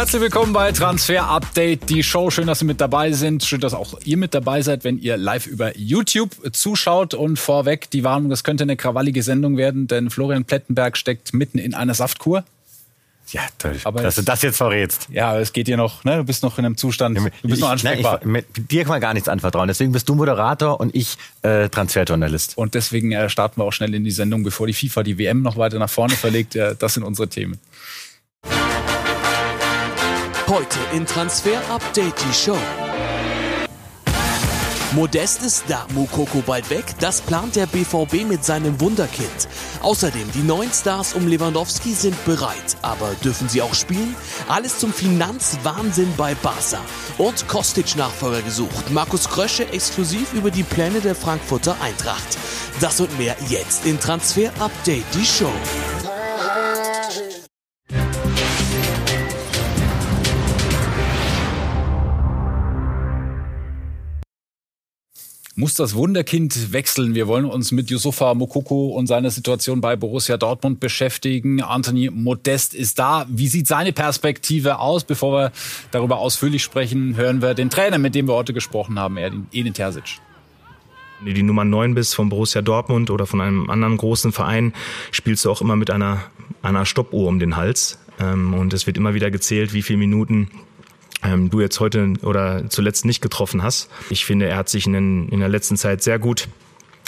Herzlich 0.00 0.22
willkommen 0.22 0.54
bei 0.54 0.72
Transfer 0.72 1.28
Update, 1.28 1.90
die 1.90 2.02
Show. 2.02 2.30
Schön, 2.30 2.46
dass 2.46 2.60
Sie 2.60 2.64
mit 2.64 2.80
dabei 2.80 3.12
sind. 3.12 3.44
Schön, 3.44 3.60
dass 3.60 3.74
auch 3.74 4.00
ihr 4.02 4.16
mit 4.16 4.32
dabei 4.32 4.62
seid, 4.62 4.82
wenn 4.82 4.98
ihr 4.98 5.18
live 5.18 5.46
über 5.46 5.76
YouTube 5.76 6.30
zuschaut. 6.54 7.12
Und 7.12 7.38
vorweg 7.38 7.90
die 7.90 8.02
Warnung, 8.02 8.30
das 8.30 8.42
könnte 8.42 8.62
eine 8.62 8.78
krawallige 8.78 9.22
Sendung 9.22 9.58
werden, 9.58 9.88
denn 9.88 10.08
Florian 10.08 10.46
Plettenberg 10.46 10.96
steckt 10.96 11.34
mitten 11.34 11.58
in 11.58 11.74
einer 11.74 11.92
Saftkur. 11.92 12.44
Ja, 13.28 13.42
toll. 13.58 13.76
Aber 13.84 14.02
dass 14.02 14.14
du 14.14 14.22
das 14.22 14.40
jetzt 14.40 14.56
verrätst. 14.56 15.08
Ja, 15.10 15.38
es 15.38 15.52
geht 15.52 15.68
dir 15.68 15.76
noch, 15.76 16.02
ne? 16.02 16.16
Du 16.16 16.24
bist 16.24 16.42
noch 16.42 16.58
in 16.58 16.64
einem 16.64 16.78
Zustand, 16.78 17.18
du 17.18 17.24
bist 17.24 17.34
ich, 17.42 17.60
noch 17.60 17.68
ansprechbar. 17.68 18.20
Nein, 18.24 18.44
ich, 18.56 18.66
dir 18.68 18.84
kann 18.84 18.92
man 18.92 19.00
gar 19.02 19.12
nichts 19.12 19.28
anvertrauen. 19.28 19.68
Deswegen 19.68 19.92
bist 19.92 20.08
du 20.08 20.14
Moderator 20.14 20.80
und 20.80 20.94
ich 20.94 21.18
äh, 21.42 21.68
Transferjournalist. 21.68 22.56
Und 22.56 22.74
deswegen 22.74 23.12
äh, 23.12 23.28
starten 23.28 23.60
wir 23.60 23.66
auch 23.66 23.72
schnell 23.72 23.94
in 23.94 24.04
die 24.04 24.10
Sendung, 24.12 24.44
bevor 24.44 24.66
die 24.66 24.72
FIFA 24.72 25.02
die 25.02 25.18
WM 25.18 25.42
noch 25.42 25.58
weiter 25.58 25.78
nach 25.78 25.90
vorne 25.90 26.14
verlegt. 26.14 26.54
Ja, 26.54 26.72
das 26.72 26.94
sind 26.94 27.02
unsere 27.02 27.28
Themen. 27.28 27.58
Heute 30.50 30.80
in 30.96 31.06
Transfer 31.06 31.60
Update 31.70 32.14
die 32.18 32.34
Show. 32.34 32.58
Modest 34.96 35.44
ist 35.44 35.62
da, 35.68 35.86
Mukoko 35.94 36.42
bald 36.44 36.68
weg, 36.70 36.86
das 36.98 37.20
plant 37.20 37.54
der 37.54 37.66
BVB 37.66 38.28
mit 38.28 38.44
seinem 38.44 38.80
Wunderkind. 38.80 39.46
Außerdem, 39.80 40.28
die 40.34 40.42
neuen 40.42 40.72
Stars 40.72 41.14
um 41.14 41.28
Lewandowski 41.28 41.94
sind 41.94 42.16
bereit, 42.24 42.76
aber 42.82 43.14
dürfen 43.22 43.48
sie 43.48 43.62
auch 43.62 43.74
spielen? 43.74 44.16
Alles 44.48 44.80
zum 44.80 44.92
Finanzwahnsinn 44.92 46.12
bei 46.16 46.34
Barca. 46.34 46.80
Und 47.16 47.46
Kostic-Nachfolger 47.46 48.42
gesucht. 48.42 48.90
Markus 48.90 49.28
Krösche 49.28 49.72
exklusiv 49.72 50.32
über 50.32 50.50
die 50.50 50.64
Pläne 50.64 51.00
der 51.00 51.14
Frankfurter 51.14 51.76
Eintracht. 51.80 52.38
Das 52.80 53.00
und 53.00 53.16
mehr 53.20 53.36
jetzt 53.48 53.86
in 53.86 54.00
Transfer 54.00 54.50
Update, 54.58 55.04
die 55.14 55.24
Show. 55.24 55.52
Muss 65.60 65.74
das 65.74 65.94
Wunderkind 65.94 66.72
wechseln. 66.72 67.14
Wir 67.14 67.28
wollen 67.28 67.44
uns 67.44 67.70
mit 67.70 67.90
Yusufa 67.90 68.32
Mokoko 68.32 68.88
und 68.88 69.06
seiner 69.06 69.30
Situation 69.30 69.82
bei 69.82 69.94
Borussia 69.94 70.38
Dortmund 70.38 70.80
beschäftigen. 70.80 71.62
Anthony 71.62 72.08
Modest 72.10 72.74
ist 72.74 72.98
da. 72.98 73.26
Wie 73.28 73.46
sieht 73.46 73.66
seine 73.68 73.92
Perspektive 73.92 74.78
aus? 74.78 75.04
Bevor 75.04 75.32
wir 75.34 75.52
darüber 75.90 76.16
ausführlich 76.16 76.62
sprechen, 76.62 77.14
hören 77.14 77.42
wir 77.42 77.52
den 77.52 77.68
Trainer, 77.68 77.98
mit 77.98 78.14
dem 78.14 78.26
wir 78.26 78.34
heute 78.34 78.54
gesprochen 78.54 78.98
haben, 78.98 79.18
Edin 79.18 79.74
Terzic. 79.74 80.18
Wenn 81.18 81.26
du 81.26 81.34
die 81.34 81.42
Nummer 81.42 81.66
9 81.66 81.94
bist 81.94 82.14
von 82.14 82.30
Borussia 82.30 82.62
Dortmund 82.62 83.10
oder 83.10 83.26
von 83.26 83.42
einem 83.42 83.68
anderen 83.68 83.98
großen 83.98 84.32
Verein, 84.32 84.72
spielst 85.10 85.44
du 85.44 85.50
auch 85.50 85.60
immer 85.60 85.76
mit 85.76 85.90
einer, 85.90 86.22
einer 86.62 86.86
Stoppuhr 86.86 87.28
um 87.28 87.38
den 87.38 87.56
Hals. 87.56 87.98
Ähm, 88.18 88.54
und 88.54 88.72
es 88.72 88.86
wird 88.86 88.96
immer 88.96 89.12
wieder 89.12 89.30
gezählt, 89.30 89.74
wie 89.74 89.82
viele 89.82 89.98
Minuten 89.98 90.48
ähm, 91.22 91.50
du 91.50 91.60
jetzt 91.60 91.80
heute 91.80 92.14
oder 92.22 92.68
zuletzt 92.68 93.04
nicht 93.04 93.20
getroffen 93.20 93.62
hast. 93.62 93.90
Ich 94.10 94.24
finde, 94.24 94.46
er 94.46 94.56
hat 94.56 94.68
sich 94.68 94.86
in, 94.86 95.28
in 95.28 95.40
der 95.40 95.48
letzten 95.48 95.76
Zeit 95.76 96.02
sehr 96.02 96.18
gut 96.18 96.48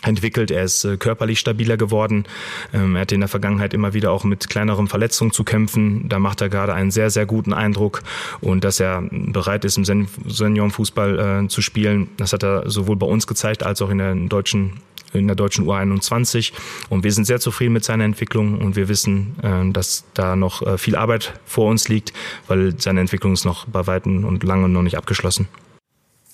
entwickelt. 0.03 0.51
Er 0.51 0.65
ist 0.65 0.85
äh, 0.85 0.97
körperlich 0.97 1.39
stabiler 1.39 1.77
geworden. 1.77 2.25
Ähm, 2.73 2.97
er 2.97 3.03
hatte 3.03 3.15
in 3.15 3.21
der 3.21 3.29
Vergangenheit 3.29 3.73
immer 3.73 3.95
wieder 3.95 4.11
auch 4.11 4.25
mit 4.25 4.49
kleineren 4.49 4.89
Verletzungen 4.89 5.33
zu 5.33 5.45
kämpfen. 5.45 6.09
Da 6.09 6.19
macht 6.19 6.41
er 6.41 6.49
gerade 6.49 6.75
einen 6.75 6.91
sehr, 6.91 7.11
sehr 7.11 7.27
guten 7.27 7.53
Eindruck. 7.53 8.03
Und 8.41 8.65
dass 8.65 8.81
er 8.81 9.03
bereit 9.11 9.65
ist, 9.65 9.77
im 9.77 9.85
Sen 9.85 10.09
Seniorenfußball 10.27 11.45
äh, 11.45 11.49
zu 11.49 11.63
spielen, 11.63 12.09
das 12.17 12.33
hat 12.33 12.43
er 12.43 12.69
sowohl 12.69 12.97
bei 12.97 13.07
uns 13.07 13.27
gezeigt 13.27 13.63
als 13.63 13.81
auch 13.81 13.91
in 13.91 13.99
der 13.99 14.15
deutschen 14.15 14.81
in 15.13 15.27
der 15.27 15.37
deutschen 15.37 15.67
U21 15.67 16.53
und 16.89 17.05
wir 17.05 17.13
sind 17.13 17.25
sehr 17.25 17.41
zufrieden 17.41 17.73
mit 17.73 17.85
seiner 17.85 18.05
Entwicklung 18.05 18.59
und 18.61 18.77
wir 18.77 18.89
wissen, 18.89 19.37
äh, 19.43 19.73
dass 19.73 20.05
da 20.15 20.37
noch 20.37 20.63
äh, 20.63 20.79
viel 20.79 20.97
Arbeit 20.97 21.35
vor 21.45 21.69
uns 21.69 21.89
liegt, 21.89 22.13
weil 22.49 22.79
seine 22.79 23.01
Entwicklung 23.01 23.33
ist 23.33 23.45
noch 23.45 23.67
bei 23.67 23.87
weitem 23.87 24.25
und 24.25 24.43
lange 24.43 24.69
noch 24.69 24.83
nicht 24.83 24.97
abgeschlossen 24.97 25.49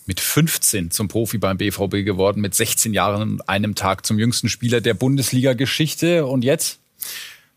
mit 0.06 0.20
15 0.20 0.90
zum 0.90 1.08
Profi 1.08 1.36
beim 1.36 1.58
BVB 1.58 2.02
geworden, 2.02 2.40
mit 2.40 2.54
16 2.54 2.94
Jahren 2.94 3.32
und 3.32 3.48
einem 3.48 3.74
Tag 3.74 4.06
zum 4.06 4.18
jüngsten 4.18 4.48
Spieler 4.48 4.80
der 4.80 4.94
Bundesliga-Geschichte. 4.94 6.24
Und 6.24 6.44
jetzt? 6.44 6.80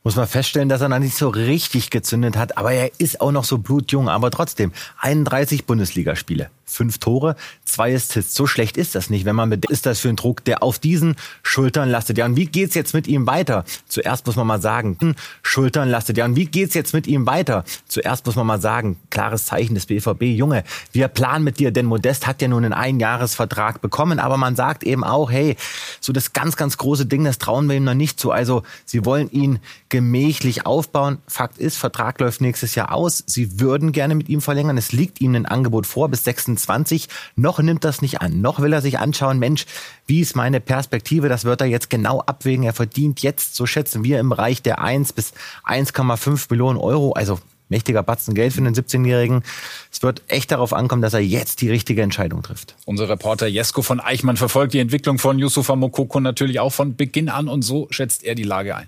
muss 0.04 0.16
man 0.16 0.28
feststellen, 0.28 0.70
dass 0.70 0.82
er 0.82 0.90
noch 0.90 1.00
nicht 1.00 1.16
so 1.16 1.30
richtig 1.30 1.90
gezündet 1.90 2.36
hat, 2.36 2.58
aber 2.58 2.72
er 2.72 2.92
ist 2.98 3.22
auch 3.22 3.32
noch 3.32 3.44
so 3.44 3.60
blutjung, 3.60 4.10
aber 4.10 4.32
trotzdem 4.32 4.72
31 5.00 5.66
Bundesligaspiele 5.66 6.50
fünf 6.72 6.98
Tore, 7.00 7.36
zwei 7.66 7.96
Assists. 7.96 8.36
So 8.36 8.48
schlecht 8.48 8.78
ist 8.78 8.96
das 8.96 9.10
nicht, 9.10 9.26
wenn 9.26 9.36
man 9.36 9.50
bedenkt, 9.50 9.72
ist 9.72 9.86
das 9.86 10.00
für 10.00 10.10
ein 10.10 10.16
Druck, 10.16 10.44
der 10.46 10.64
auf 10.64 10.80
diesen 10.80 11.16
Schultern 11.44 11.90
lastet. 11.90 12.18
Ja, 12.18 12.26
und 12.26 12.36
wie 12.36 12.46
geht's 12.46 12.76
jetzt 12.76 12.94
mit 12.94 13.08
ihm 13.08 13.28
weiter? 13.28 13.64
Zuerst 13.88 14.26
muss 14.26 14.36
man 14.36 14.48
mal 14.48 14.62
sagen, 14.62 14.98
Schultern 15.42 15.90
lastet. 15.90 16.18
Ja, 16.18 16.26
und 16.26 16.36
wie 16.36 16.46
geht's 16.46 16.74
jetzt 16.74 16.94
mit 16.94 17.08
ihm 17.08 17.26
weiter? 17.26 17.64
Zuerst 17.88 18.26
muss 18.26 18.36
man 18.36 18.48
mal 18.48 18.62
sagen, 18.62 18.98
klares 19.10 19.46
Zeichen 19.46 19.76
des 19.76 19.86
BVB, 19.86 20.24
Junge, 20.24 20.64
wir 20.92 21.08
planen 21.08 21.44
mit 21.44 21.60
dir, 21.60 21.72
denn 21.72 21.86
Modest 21.86 22.28
hat 22.28 22.42
ja 22.42 22.48
nun 22.48 22.64
einen 22.64 22.74
Einjahresvertrag 22.74 23.82
bekommen, 23.82 24.20
aber 24.20 24.38
man 24.38 24.56
sagt 24.56 24.84
eben 24.84 25.04
auch, 25.04 25.32
hey, 25.32 25.58
so 26.00 26.14
das 26.14 26.34
ganz, 26.34 26.56
ganz 26.56 26.78
große 26.78 27.06
Ding, 27.06 27.24
das 27.26 27.38
trauen 27.38 27.68
wir 27.68 27.76
ihm 27.76 27.84
noch 27.84 27.94
nicht 27.94 28.20
zu. 28.20 28.32
Also, 28.32 28.64
sie 28.86 29.06
wollen 29.06 29.30
ihn 29.32 29.60
gemächlich 29.90 30.66
aufbauen. 30.66 31.20
Fakt 31.28 31.58
ist, 31.58 31.78
Vertrag 31.78 32.20
läuft 32.20 32.42
nächstes 32.42 32.76
Jahr 32.76 32.94
aus. 32.94 33.24
Sie 33.28 33.60
würden 33.60 33.92
gerne 33.92 34.16
mit 34.16 34.30
ihm 34.30 34.42
verlängern. 34.42 34.78
Es 34.78 34.92
liegt 34.92 35.22
ihm 35.22 35.36
ein 35.36 35.46
Angebot 35.46 35.86
vor 35.86 36.10
bis 36.10 36.24
26 36.24 36.61
20. 36.64 37.08
Noch 37.36 37.60
nimmt 37.60 37.84
das 37.84 38.02
nicht 38.02 38.22
an. 38.22 38.42
Noch 38.42 38.60
will 38.60 38.74
er 38.74 38.82
sich 38.82 39.00
anschauen, 39.00 39.40
Mensch, 39.40 39.66
wie 40.06 40.22
ist 40.22 40.36
meine 40.36 40.60
Perspektive? 40.60 41.30
Das 41.30 41.46
wird 41.46 41.62
er 41.62 41.68
jetzt 41.68 41.90
genau 41.90 42.22
abwägen. 42.22 42.64
Er 42.64 42.74
verdient 42.74 43.22
jetzt, 43.22 43.56
so 43.56 43.66
schätzen 43.66 44.04
wir, 44.04 44.20
im 44.20 44.30
Bereich 44.30 44.62
der 44.62 44.82
1 44.82 45.14
bis 45.14 45.34
1,5 45.66 46.48
Millionen 46.50 46.78
Euro. 46.78 47.14
Also 47.14 47.40
mächtiger 47.72 48.04
Batzen 48.04 48.36
Geld 48.36 48.54
für 48.54 48.60
einen 48.60 48.76
17-Jährigen. 48.76 49.44
Es 49.92 50.04
wird 50.04 50.22
echt 50.28 50.52
darauf 50.52 50.74
ankommen, 50.74 51.02
dass 51.02 51.14
er 51.14 51.22
jetzt 51.22 51.62
die 51.62 51.70
richtige 51.70 52.04
Entscheidung 52.04 52.44
trifft. 52.44 52.76
Unser 52.86 53.10
Reporter 53.10 53.48
Jesko 53.48 53.82
von 53.82 54.00
Eichmann 54.00 54.38
verfolgt 54.38 54.74
die 54.74 54.80
Entwicklung 54.80 55.18
von 55.18 55.40
Yusufa 55.40 55.76
Mokoko 55.76 56.20
natürlich 56.20 56.60
auch 56.60 56.74
von 56.74 56.96
Beginn 56.96 57.30
an 57.30 57.48
und 57.48 57.64
so 57.64 57.88
schätzt 57.90 58.24
er 58.24 58.36
die 58.36 58.44
Lage 58.44 58.76
ein. 58.76 58.88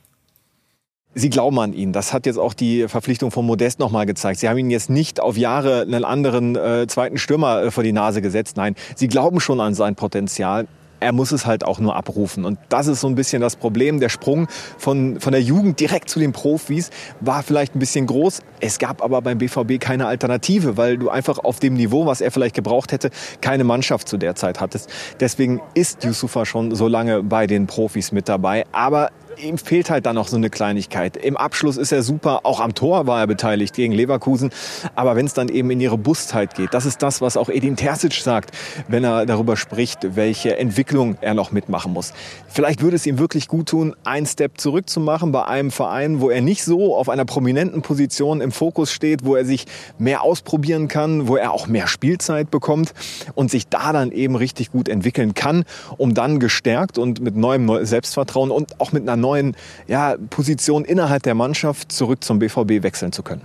Sie 1.15 1.29
glauben 1.29 1.59
an 1.59 1.73
ihn. 1.73 1.93
Das 1.93 2.11
hat 2.11 2.25
jetzt 2.25 2.37
auch 2.37 2.53
die 2.53 2.87
Verpflichtung 2.87 3.29
von 3.29 3.45
Modest 3.45 3.79
nochmal 3.79 4.07
gezeigt. 4.07 4.39
Sie 4.39 4.49
haben 4.49 4.57
ihn 4.57 4.71
jetzt 4.71 4.89
nicht 4.89 5.19
auf 5.19 5.37
Jahre 5.37 5.81
einen 5.81 6.03
anderen 6.03 6.55
äh, 6.55 6.87
zweiten 6.87 7.17
Stürmer 7.17 7.63
äh, 7.63 7.71
vor 7.71 7.83
die 7.83 7.91
Nase 7.91 8.21
gesetzt. 8.21 8.57
Nein, 8.57 8.75
sie 8.95 9.07
glauben 9.07 9.39
schon 9.39 9.59
an 9.59 9.75
sein 9.75 9.95
Potenzial 9.95 10.67
er 11.03 11.11
muss 11.11 11.31
es 11.31 11.45
halt 11.45 11.65
auch 11.65 11.79
nur 11.79 11.95
abrufen. 11.95 12.45
Und 12.45 12.57
das 12.69 12.87
ist 12.87 13.01
so 13.01 13.07
ein 13.07 13.15
bisschen 13.15 13.41
das 13.41 13.57
Problem. 13.57 13.99
Der 13.99 14.09
Sprung 14.09 14.47
von, 14.77 15.19
von 15.19 15.33
der 15.33 15.41
Jugend 15.41 15.79
direkt 15.79 16.09
zu 16.09 16.19
den 16.19 16.31
Profis 16.31 16.89
war 17.19 17.43
vielleicht 17.43 17.75
ein 17.75 17.79
bisschen 17.79 18.07
groß. 18.07 18.39
Es 18.61 18.79
gab 18.79 19.03
aber 19.03 19.21
beim 19.21 19.37
BVB 19.37 19.79
keine 19.79 20.07
Alternative, 20.07 20.77
weil 20.77 20.97
du 20.97 21.09
einfach 21.09 21.39
auf 21.39 21.59
dem 21.59 21.73
Niveau, 21.73 22.05
was 22.05 22.21
er 22.21 22.31
vielleicht 22.31 22.55
gebraucht 22.55 22.93
hätte, 22.93 23.09
keine 23.41 23.65
Mannschaft 23.65 24.07
zu 24.07 24.17
der 24.17 24.35
Zeit 24.35 24.61
hattest. 24.61 24.89
Deswegen 25.19 25.61
ist 25.73 26.03
Yusufa 26.05 26.45
schon 26.45 26.73
so 26.73 26.87
lange 26.87 27.21
bei 27.21 27.47
den 27.47 27.67
Profis 27.67 28.13
mit 28.13 28.29
dabei. 28.29 28.63
Aber 28.71 29.09
ihm 29.37 29.57
fehlt 29.57 29.89
halt 29.89 30.05
dann 30.05 30.15
noch 30.15 30.27
so 30.27 30.37
eine 30.37 30.49
Kleinigkeit. 30.49 31.17
Im 31.17 31.37
Abschluss 31.37 31.77
ist 31.77 31.91
er 31.91 32.03
super, 32.03 32.41
auch 32.43 32.59
am 32.59 32.73
Tor 32.73 33.07
war 33.07 33.19
er 33.19 33.27
beteiligt 33.27 33.75
gegen 33.75 33.93
Leverkusen. 33.93 34.51
Aber 34.95 35.15
wenn 35.15 35.25
es 35.25 35.33
dann 35.33 35.49
eben 35.49 35.69
in 35.71 35.79
die 35.79 35.85
Robustheit 35.85 36.55
geht, 36.55 36.73
das 36.73 36.85
ist 36.85 37.01
das, 37.01 37.21
was 37.21 37.37
auch 37.37 37.49
Edin 37.49 37.75
Terzic 37.75 38.13
sagt, 38.13 38.51
wenn 38.87 39.03
er 39.03 39.25
darüber 39.25 39.57
spricht, 39.57 40.15
welche 40.15 40.57
Entwicklung 40.57 41.17
er 41.21 41.33
noch 41.33 41.51
mitmachen 41.51 41.93
muss. 41.93 42.13
Vielleicht 42.47 42.81
würde 42.81 42.95
es 42.95 43.05
ihm 43.05 43.17
wirklich 43.17 43.47
gut 43.47 43.69
tun, 43.69 43.95
einen 44.03 44.25
Step 44.25 44.59
zurück 44.59 44.85
bei 45.27 45.45
einem 45.45 45.71
Verein, 45.71 46.19
wo 46.19 46.29
er 46.29 46.41
nicht 46.41 46.63
so 46.63 46.95
auf 46.95 47.09
einer 47.09 47.25
prominenten 47.25 47.81
Position 47.81 48.41
im 48.41 48.51
Fokus 48.51 48.91
steht, 48.91 49.25
wo 49.25 49.35
er 49.35 49.45
sich 49.45 49.65
mehr 49.97 50.21
ausprobieren 50.21 50.87
kann, 50.87 51.27
wo 51.27 51.35
er 51.35 51.51
auch 51.51 51.67
mehr 51.67 51.87
Spielzeit 51.87 52.51
bekommt 52.51 52.93
und 53.33 53.49
sich 53.49 53.67
da 53.67 53.93
dann 53.93 54.11
eben 54.11 54.35
richtig 54.35 54.71
gut 54.71 54.89
entwickeln 54.89 55.33
kann, 55.33 55.63
um 55.97 56.13
dann 56.13 56.39
gestärkt 56.39 56.97
und 56.97 57.21
mit 57.21 57.35
neuem 57.35 57.85
Selbstvertrauen 57.85 58.51
und 58.51 58.79
auch 58.79 58.91
mit 58.91 59.03
einer 59.03 59.15
neuen 59.23 59.55
ja, 59.87 60.15
Position 60.29 60.85
innerhalb 60.85 61.23
der 61.23 61.33
Mannschaft 61.33 61.91
zurück 61.91 62.23
zum 62.23 62.39
BVB 62.39 62.83
wechseln 62.83 63.11
zu 63.11 63.23
können. 63.23 63.41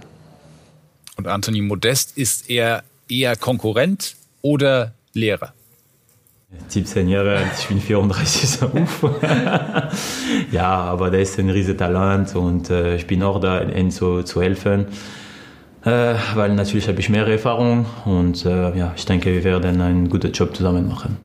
Und 1.17 1.27
Anthony 1.27 1.63
Modest 1.63 2.17
ist 2.17 2.51
er 2.51 2.83
eher 3.09 3.37
Konkurrent 3.37 4.17
oder 4.43 4.93
Lehrer? 5.15 5.55
17 6.69 7.09
Jahre, 7.09 7.43
ich 7.59 7.67
bin 7.67 7.81
34, 7.81 8.49
so 8.49 8.67
uff. 8.73 9.05
ja, 10.51 10.69
aber 10.69 11.11
der 11.11 11.21
ist 11.21 11.39
ein 11.39 11.51
riesiges 11.51 11.77
Talent 11.77 12.35
und 12.35 12.71
äh, 12.71 12.97
ich 12.97 13.07
bin 13.07 13.23
auch 13.23 13.39
da, 13.41 13.61
ihm 13.63 13.91
zu, 13.91 14.23
zu 14.23 14.41
helfen. 14.41 14.87
Äh, 15.85 16.15
weil 16.35 16.55
natürlich 16.55 16.89
habe 16.89 17.01
ich 17.01 17.09
mehr 17.09 17.27
Erfahrung 17.27 17.87
und 18.05 18.45
äh, 18.45 18.77
ja, 18.77 18.93
ich 18.97 19.05
denke, 19.05 19.33
wir 19.33 19.63
werden 19.63 19.81
einen 19.81 20.09
guten 20.09 20.33
Job 20.33 20.57
zusammen 20.57 20.89
machen. 20.89 21.19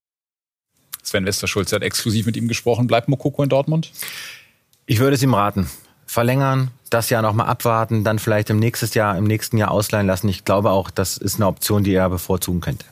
Sven 1.02 1.26
Westerschulz 1.26 1.72
hat 1.72 1.84
exklusiv 1.84 2.26
mit 2.26 2.38
ihm 2.38 2.48
gesprochen. 2.48 2.88
Bleibt 2.88 3.08
Mokoko 3.08 3.44
in 3.44 3.50
Dortmund? 3.50 3.92
Ich 4.86 5.00
würde 5.00 5.16
es 5.16 5.24
ihm 5.24 5.34
raten. 5.34 5.70
Verlängern, 6.06 6.72
das 6.90 7.10
Jahr 7.10 7.22
nochmal 7.22 7.48
abwarten, 7.48 8.04
dann 8.04 8.20
vielleicht 8.20 8.50
im 8.50 8.60
nächsten 8.60 8.88
Jahr, 8.98 9.18
im 9.18 9.24
nächsten 9.24 9.58
Jahr 9.58 9.72
ausleihen 9.72 10.06
lassen. 10.06 10.28
Ich 10.30 10.46
glaube 10.46 10.72
auch, 10.72 10.92
das 10.92 11.18
ist 11.18 11.36
eine 11.36 11.48
Option, 11.48 11.84
die 11.84 11.94
er 11.94 12.10
bevorzugen 12.10 12.62
könnte. 12.62 12.86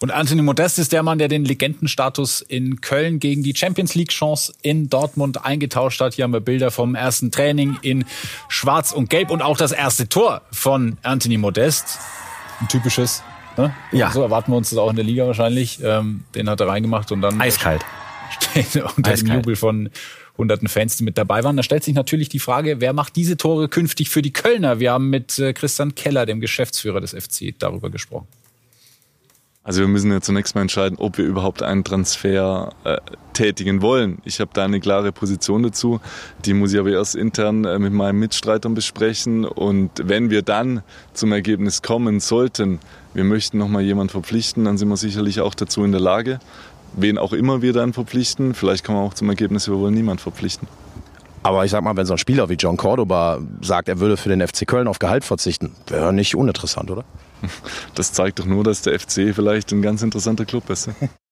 Und 0.00 0.10
Anthony 0.10 0.42
Modest 0.42 0.78
ist 0.78 0.92
der 0.92 1.02
Mann, 1.02 1.18
der 1.18 1.28
den 1.28 1.44
Legendenstatus 1.44 2.42
in 2.42 2.80
Köln 2.80 3.18
gegen 3.18 3.42
die 3.42 3.54
Champions 3.54 3.94
League 3.94 4.10
Chance 4.10 4.52
in 4.62 4.90
Dortmund 4.90 5.44
eingetauscht 5.44 6.00
hat. 6.00 6.14
Hier 6.14 6.24
haben 6.24 6.32
wir 6.32 6.40
Bilder 6.40 6.70
vom 6.70 6.94
ersten 6.94 7.30
Training 7.30 7.78
in 7.82 8.04
Schwarz 8.48 8.92
und 8.92 9.08
Gelb 9.08 9.30
und 9.30 9.40
auch 9.40 9.56
das 9.56 9.72
erste 9.72 10.08
Tor 10.08 10.42
von 10.52 10.98
Anthony 11.02 11.38
Modest. 11.38 11.98
Ein 12.60 12.68
typisches. 12.68 13.22
Ne? 13.56 13.74
Ja. 13.92 14.10
So 14.10 14.22
erwarten 14.22 14.52
wir 14.52 14.56
uns 14.56 14.70
das 14.70 14.78
auch 14.78 14.90
in 14.90 14.96
der 14.96 15.04
Liga 15.04 15.26
wahrscheinlich. 15.26 15.80
Ähm, 15.82 16.24
den 16.34 16.48
hat 16.50 16.60
er 16.60 16.68
reingemacht 16.68 17.10
und 17.12 17.22
dann. 17.22 17.40
Eiskalt. 17.40 17.84
Steht 18.30 18.76
unter 18.76 19.10
Eiskalt. 19.10 19.28
dem 19.28 19.36
Jubel 19.36 19.56
von 19.56 19.90
hunderten 20.40 20.68
Fans, 20.68 20.96
die 20.96 21.04
mit 21.04 21.16
dabei 21.16 21.44
waren. 21.44 21.56
Da 21.56 21.62
stellt 21.62 21.84
sich 21.84 21.94
natürlich 21.94 22.28
die 22.28 22.40
Frage, 22.40 22.80
wer 22.80 22.92
macht 22.92 23.14
diese 23.14 23.36
Tore 23.36 23.68
künftig 23.68 24.10
für 24.10 24.22
die 24.22 24.32
Kölner? 24.32 24.80
Wir 24.80 24.92
haben 24.92 25.10
mit 25.10 25.38
äh, 25.38 25.52
Christian 25.52 25.94
Keller, 25.94 26.26
dem 26.26 26.40
Geschäftsführer 26.40 27.00
des 27.00 27.12
FC, 27.12 27.54
darüber 27.58 27.90
gesprochen. 27.90 28.26
Also 29.62 29.82
wir 29.82 29.88
müssen 29.88 30.10
ja 30.10 30.22
zunächst 30.22 30.54
mal 30.54 30.62
entscheiden, 30.62 30.96
ob 30.98 31.18
wir 31.18 31.26
überhaupt 31.26 31.62
einen 31.62 31.84
Transfer 31.84 32.72
äh, 32.84 32.96
tätigen 33.34 33.82
wollen. 33.82 34.18
Ich 34.24 34.40
habe 34.40 34.50
da 34.54 34.64
eine 34.64 34.80
klare 34.80 35.12
Position 35.12 35.62
dazu. 35.62 36.00
Die 36.46 36.54
muss 36.54 36.72
ich 36.72 36.80
aber 36.80 36.90
erst 36.90 37.14
intern 37.14 37.66
äh, 37.66 37.78
mit 37.78 37.92
meinen 37.92 38.18
Mitstreitern 38.18 38.72
besprechen. 38.72 39.44
Und 39.44 39.90
wenn 40.02 40.30
wir 40.30 40.40
dann 40.40 40.82
zum 41.12 41.32
Ergebnis 41.32 41.82
kommen 41.82 42.20
sollten, 42.20 42.78
wir 43.12 43.24
möchten 43.24 43.58
nochmal 43.58 43.82
jemanden 43.82 44.10
verpflichten, 44.10 44.64
dann 44.64 44.78
sind 44.78 44.88
wir 44.88 44.96
sicherlich 44.96 45.40
auch 45.40 45.54
dazu 45.54 45.84
in 45.84 45.92
der 45.92 46.00
Lage. 46.00 46.40
Wen 46.94 47.18
auch 47.18 47.32
immer 47.32 47.62
wir 47.62 47.72
dann 47.72 47.92
verpflichten, 47.92 48.54
vielleicht 48.54 48.84
kommen 48.84 48.98
wir 48.98 49.02
auch 49.02 49.14
zum 49.14 49.28
Ergebnis, 49.28 49.68
wir 49.68 49.78
wollen 49.78 49.94
niemanden 49.94 50.22
verpflichten. 50.22 50.68
Aber 51.42 51.64
ich 51.64 51.70
sag 51.70 51.82
mal, 51.82 51.96
wenn 51.96 52.04
so 52.04 52.14
ein 52.14 52.18
Spieler 52.18 52.48
wie 52.48 52.54
John 52.54 52.76
Cordoba 52.76 53.40
sagt, 53.62 53.88
er 53.88 53.98
würde 53.98 54.16
für 54.16 54.28
den 54.28 54.46
FC 54.46 54.66
Köln 54.66 54.88
auf 54.88 54.98
Gehalt 54.98 55.24
verzichten, 55.24 55.74
wäre 55.86 56.12
nicht 56.12 56.34
uninteressant, 56.34 56.90
oder? 56.90 57.04
Das 57.94 58.12
zeigt 58.12 58.38
doch 58.38 58.44
nur, 58.44 58.64
dass 58.64 58.82
der 58.82 58.98
FC 58.98 59.34
vielleicht 59.34 59.72
ein 59.72 59.82
ganz 59.82 60.02
interessanter 60.02 60.44
Club 60.44 60.68
ist. 60.68 60.90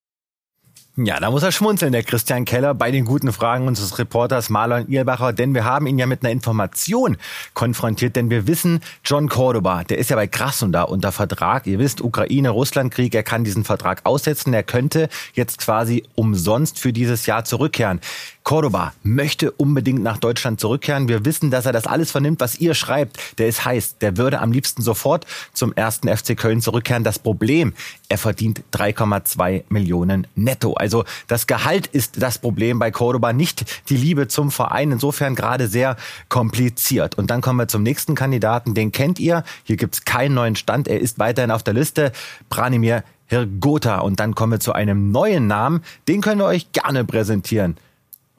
Ja, 1.01 1.21
da 1.21 1.31
muss 1.31 1.45
er 1.45 1.53
schmunzeln, 1.53 1.93
der 1.93 2.03
Christian 2.03 2.45
Keller, 2.45 2.75
bei 2.75 2.91
den 2.91 3.05
guten 3.05 3.33
Fragen 3.33 3.69
unseres 3.69 4.01
Reporters 4.01 4.51
Marlon 4.51 4.89
Irlbacher, 4.89 5.33
denn 5.33 5.55
wir 5.55 5.65
haben 5.65 5.87
ihn 5.87 5.97
ja 5.97 6.07
mit 6.07 6.25
einer 6.25 6.33
Information 6.33 7.17
konfrontiert, 7.55 8.17
denn 8.17 8.31
wir 8.31 8.49
wissen, 8.49 8.81
John 9.05 9.29
Cordoba, 9.29 9.85
der 9.85 9.99
ist 9.99 10.11
ja 10.11 10.17
bei 10.17 10.27
Krasnodar 10.27 10.89
unter 10.89 11.13
Vertrag. 11.13 11.69
Ihr 11.69 11.79
wisst, 11.79 12.01
Ukraine-Russland-Krieg, 12.01 13.15
er 13.15 13.23
kann 13.23 13.45
diesen 13.45 13.63
Vertrag 13.63 14.01
aussetzen, 14.07 14.53
er 14.53 14.65
könnte 14.65 15.09
jetzt 15.35 15.59
quasi 15.59 16.03
umsonst 16.17 16.81
für 16.81 16.93
dieses 16.93 17.27
Jahr 17.27 17.45
zurückkehren. 17.45 18.01
Cordoba 18.49 18.95
möchte 19.03 19.51
unbedingt 19.51 20.03
nach 20.03 20.17
Deutschland 20.17 20.59
zurückkehren. 20.59 21.07
Wir 21.07 21.27
wissen, 21.27 21.51
dass 21.51 21.67
er 21.67 21.73
das 21.75 21.87
alles 21.87 22.11
vernimmt, 22.11 22.41
was 22.41 22.59
ihr 22.59 22.73
schreibt. 22.73 23.39
Der 23.39 23.47
ist 23.47 23.67
heiß. 23.67 23.99
Der 23.99 24.17
würde 24.17 24.41
am 24.41 24.53
liebsten 24.53 24.81
sofort 24.81 25.27
zum 25.53 25.75
ersten 25.75 26.09
FC 26.09 26.35
Köln 26.35 26.63
zurückkehren. 26.63 27.05
Das 27.05 27.19
Problem, 27.19 27.75
er 28.09 28.17
verdient 28.17 28.63
3,2 28.73 29.65
Millionen 29.69 30.27
netto. 30.35 30.73
Also 30.73 31.05
das 31.27 31.47
Gehalt 31.47 31.89
ist 31.89 32.23
das 32.23 32.39
Problem 32.39 32.79
bei 32.79 32.91
Cordoba, 32.91 33.35
nicht 33.35 33.67
die 33.91 33.99
Liebe 33.99 34.29
zum 34.29 34.51
Verein. 34.51 34.93
Insofern 34.93 35.35
gerade 35.35 35.69
sehr 35.69 35.97
kompliziert. 36.31 37.19
Und 37.19 37.29
dann 37.29 37.43
kommen 37.43 37.59
wir 37.59 37.69
zum 37.69 37.83
nächsten 37.83 38.15
Kandidaten. 38.15 38.73
Den 38.73 38.93
kennt 38.93 39.21
ihr. 39.21 39.45
Hier 39.65 39.77
gibt's 39.77 40.07
keinen 40.07 40.33
neuen 40.33 40.57
Stand. 40.57 40.89
Er 40.89 41.01
ist 41.01 41.19
weiterhin 41.19 41.51
auf 41.51 41.65
der 41.65 41.75
Liste. 41.75 42.13
Branimir 42.49 43.05
Hirgota. 43.27 43.99
Und 43.99 44.21
dann 44.21 44.35
kommen 44.35 44.53
wir 44.53 44.61
zu 44.61 44.73
einem 44.73 45.13
neuen 45.13 45.49
Namen. 45.49 45.83
Den 46.09 46.23
können 46.23 46.41
wir 46.41 46.47
euch 46.47 46.73
gerne 46.73 47.05
präsentieren 47.05 47.77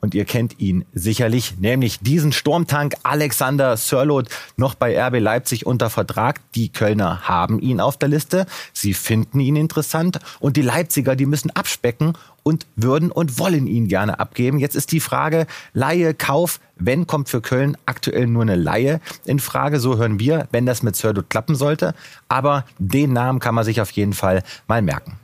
und 0.02 0.16
ihr 0.16 0.26
kennt 0.26 0.60
ihn 0.60 0.86
sicherlich, 0.94 1.60
nämlich 1.60 2.00
diesen 2.00 2.32
Sturmtank 2.32 2.96
Alexander 3.04 3.78
Sörloth 3.78 4.30
noch 4.58 4.76
bei 4.76 5.00
RB 5.00 5.20
Leipzig 5.20 5.66
unter 5.66 5.90
Vertrag. 5.90 6.40
Die 6.56 6.70
Kölner 6.70 7.28
haben 7.28 7.60
ihn 7.60 7.80
auf 7.80 7.98
der 7.98 8.10
Liste, 8.10 8.46
sie 8.74 8.94
finden 8.94 9.40
ihn 9.40 9.56
interessant 9.56 10.20
und 10.40 10.58
die 10.58 10.62
Leipziger, 10.62 11.16
die 11.16 11.26
müssen 11.26 11.52
abspecken 11.52 12.14
und 12.44 12.66
würden 12.76 13.12
und 13.12 13.38
wollen 13.40 13.68
ihn 13.68 13.88
gerne 13.88 14.20
abgeben. 14.20 14.60
Jetzt 14.60 14.76
ist 14.76 14.92
die 14.92 15.00
Frage, 15.00 15.46
Laie, 15.74 16.14
Kauf, 16.14 16.60
wenn 16.78 17.08
kommt 17.08 17.30
für 17.30 17.42
Köln 17.42 17.78
aktuell 17.86 18.28
nur 18.28 18.44
eine 18.44 18.56
Laie 18.56 19.02
in 19.26 19.40
Frage, 19.40 19.80
so 19.80 19.98
hören 19.98 20.20
wir, 20.20 20.48
wenn 20.52 20.66
das 20.66 20.84
mit 20.84 20.96
Sörloth 20.96 21.30
klappen 21.30 21.56
sollte, 21.56 21.94
aber 22.28 22.66
den 22.78 23.14
Namen 23.14 23.40
kann 23.40 23.56
man 23.56 23.66
sich 23.66 23.82
auf 23.82 23.92
jeden 23.92 24.14
Fall 24.14 24.44
mal 24.68 24.82
merken. 24.82 25.18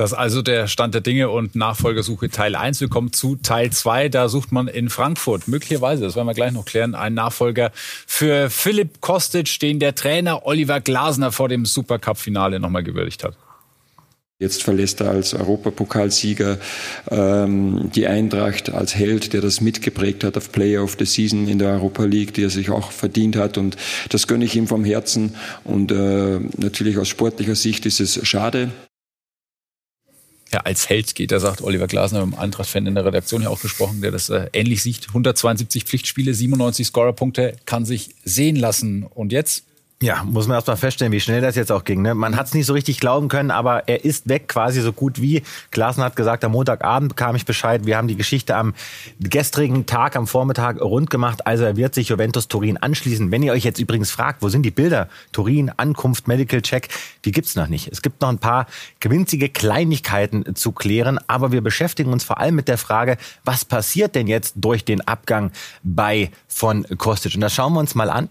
Das 0.00 0.12
ist 0.12 0.16
also 0.16 0.40
der 0.40 0.66
Stand 0.66 0.94
der 0.94 1.02
Dinge 1.02 1.28
und 1.28 1.54
Nachfolgersuche 1.54 2.30
Teil 2.30 2.56
1. 2.56 2.80
Wir 2.80 2.88
kommen 2.88 3.12
zu 3.12 3.36
Teil 3.36 3.68
2. 3.68 4.08
Da 4.08 4.30
sucht 4.30 4.50
man 4.50 4.66
in 4.66 4.88
Frankfurt 4.88 5.46
möglicherweise, 5.46 6.04
das 6.04 6.16
werden 6.16 6.26
wir 6.26 6.32
gleich 6.32 6.52
noch 6.52 6.64
klären, 6.64 6.94
einen 6.94 7.16
Nachfolger 7.16 7.70
für 7.74 8.48
Philipp 8.48 9.02
Kostic, 9.02 9.58
den 9.60 9.78
der 9.78 9.94
Trainer 9.94 10.46
Oliver 10.46 10.80
Glasner 10.80 11.32
vor 11.32 11.50
dem 11.50 11.66
Supercup-Finale 11.66 12.60
nochmal 12.60 12.82
gewürdigt 12.82 13.24
hat. 13.24 13.36
Jetzt 14.38 14.62
verlässt 14.62 15.02
er 15.02 15.10
als 15.10 15.34
Europapokalsieger 15.34 16.56
ähm, 17.10 17.90
die 17.94 18.06
Eintracht 18.06 18.72
als 18.72 18.94
Held, 18.96 19.34
der 19.34 19.42
das 19.42 19.60
mitgeprägt 19.60 20.24
hat 20.24 20.38
auf 20.38 20.50
Player 20.50 20.82
of 20.82 20.96
the 20.98 21.04
Season 21.04 21.46
in 21.46 21.58
der 21.58 21.72
Europa 21.72 22.04
League, 22.04 22.32
die 22.32 22.44
er 22.44 22.48
sich 22.48 22.70
auch 22.70 22.90
verdient 22.90 23.36
hat. 23.36 23.58
Und 23.58 23.76
das 24.08 24.26
gönne 24.26 24.46
ich 24.46 24.56
ihm 24.56 24.66
vom 24.66 24.82
Herzen. 24.82 25.34
Und 25.62 25.92
äh, 25.92 26.38
natürlich 26.56 26.96
aus 26.96 27.08
sportlicher 27.08 27.54
Sicht 27.54 27.84
ist 27.84 28.00
es 28.00 28.26
schade, 28.26 28.70
ja, 30.52 30.60
als 30.60 30.88
Held 30.88 31.14
geht. 31.14 31.32
Da 31.32 31.38
sagt 31.38 31.62
Oliver 31.62 31.86
Glasner, 31.86 32.20
dem 32.20 32.34
Eintracht-Fan 32.34 32.86
in 32.86 32.94
der 32.94 33.04
Redaktion 33.04 33.42
ja 33.42 33.48
auch 33.48 33.60
gesprochen, 33.60 34.00
der 34.02 34.10
das 34.10 34.28
äh, 34.30 34.48
ähnlich 34.52 34.82
sieht. 34.82 35.08
172 35.08 35.84
Pflichtspiele, 35.84 36.34
97 36.34 36.88
Scorerpunkte, 36.88 37.56
kann 37.66 37.84
sich 37.84 38.10
sehen 38.24 38.56
lassen. 38.56 39.04
Und 39.04 39.32
jetzt 39.32 39.64
ja, 40.02 40.24
muss 40.24 40.46
man 40.46 40.54
erstmal 40.54 40.78
feststellen, 40.78 41.12
wie 41.12 41.20
schnell 41.20 41.42
das 41.42 41.56
jetzt 41.56 41.70
auch 41.70 41.84
ging. 41.84 42.00
Ne? 42.00 42.14
Man 42.14 42.34
hat 42.34 42.46
es 42.46 42.54
nicht 42.54 42.64
so 42.64 42.72
richtig 42.72 43.00
glauben 43.00 43.28
können, 43.28 43.50
aber 43.50 43.86
er 43.86 44.02
ist 44.02 44.30
weg, 44.30 44.48
quasi 44.48 44.80
so 44.80 44.94
gut 44.94 45.20
wie. 45.20 45.42
Klaassen 45.72 46.02
hat 46.02 46.16
gesagt, 46.16 46.42
am 46.42 46.52
Montagabend 46.52 47.10
bekam 47.10 47.36
ich 47.36 47.44
Bescheid. 47.44 47.84
Wir 47.84 47.98
haben 47.98 48.08
die 48.08 48.16
Geschichte 48.16 48.56
am 48.56 48.72
gestrigen 49.20 49.84
Tag, 49.84 50.16
am 50.16 50.26
Vormittag 50.26 50.80
rund 50.80 51.10
gemacht. 51.10 51.46
Also 51.46 51.64
er 51.64 51.76
wird 51.76 51.94
sich 51.94 52.08
Juventus 52.08 52.48
Turin 52.48 52.78
anschließen. 52.78 53.30
Wenn 53.30 53.42
ihr 53.42 53.52
euch 53.52 53.64
jetzt 53.64 53.78
übrigens 53.78 54.10
fragt, 54.10 54.40
wo 54.40 54.48
sind 54.48 54.62
die 54.62 54.70
Bilder? 54.70 55.06
Turin, 55.32 55.70
Ankunft, 55.76 56.28
Medical 56.28 56.62
Check, 56.62 56.88
die 57.26 57.32
gibt's 57.32 57.54
noch 57.54 57.68
nicht. 57.68 57.88
Es 57.92 58.00
gibt 58.00 58.22
noch 58.22 58.30
ein 58.30 58.38
paar 58.38 58.66
gewinzige 59.00 59.50
Kleinigkeiten 59.50 60.54
zu 60.54 60.72
klären, 60.72 61.18
aber 61.26 61.52
wir 61.52 61.60
beschäftigen 61.60 62.10
uns 62.10 62.24
vor 62.24 62.38
allem 62.38 62.54
mit 62.54 62.68
der 62.68 62.78
Frage, 62.78 63.18
was 63.44 63.66
passiert 63.66 64.14
denn 64.14 64.28
jetzt 64.28 64.54
durch 64.56 64.82
den 64.82 65.06
Abgang 65.06 65.52
bei 65.82 66.30
von 66.48 66.86
Kostic? 66.96 67.34
Und 67.34 67.42
das 67.42 67.54
schauen 67.54 67.74
wir 67.74 67.80
uns 67.80 67.94
mal 67.94 68.08
an. 68.08 68.30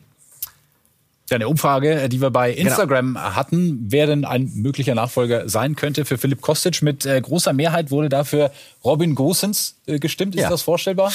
Ja, 1.30 1.36
eine 1.36 1.48
Umfrage, 1.48 2.02
äh, 2.02 2.10
die 2.10 2.22
wir 2.22 2.31
bei 2.31 2.54
genau. 2.54 2.70
Instagram 2.70 3.14
genau. 3.14 3.20
hatten, 3.36 3.86
wer 3.90 4.08
denn 4.08 4.26
ein 4.26 4.52
möglicher 4.56 4.96
Nachfolger 4.96 5.48
sein 5.48 5.76
könnte 5.76 6.06
für 6.06 6.18
Philipp 6.18 6.42
Kostic. 6.42 6.81
Mit 6.81 7.06
äh, 7.06 7.22
großer 7.22 7.54
Mehrheit 7.54 7.92
wurde 7.92 8.10
dafür 8.10 8.52
Robin 8.84 9.16
Gosens 9.16 9.76
äh, 9.86 10.00
gestimmt. 10.00 10.36
Ist 10.36 10.44
ja. 10.44 10.50
das 10.50 10.62
vorstellbar? 10.62 11.12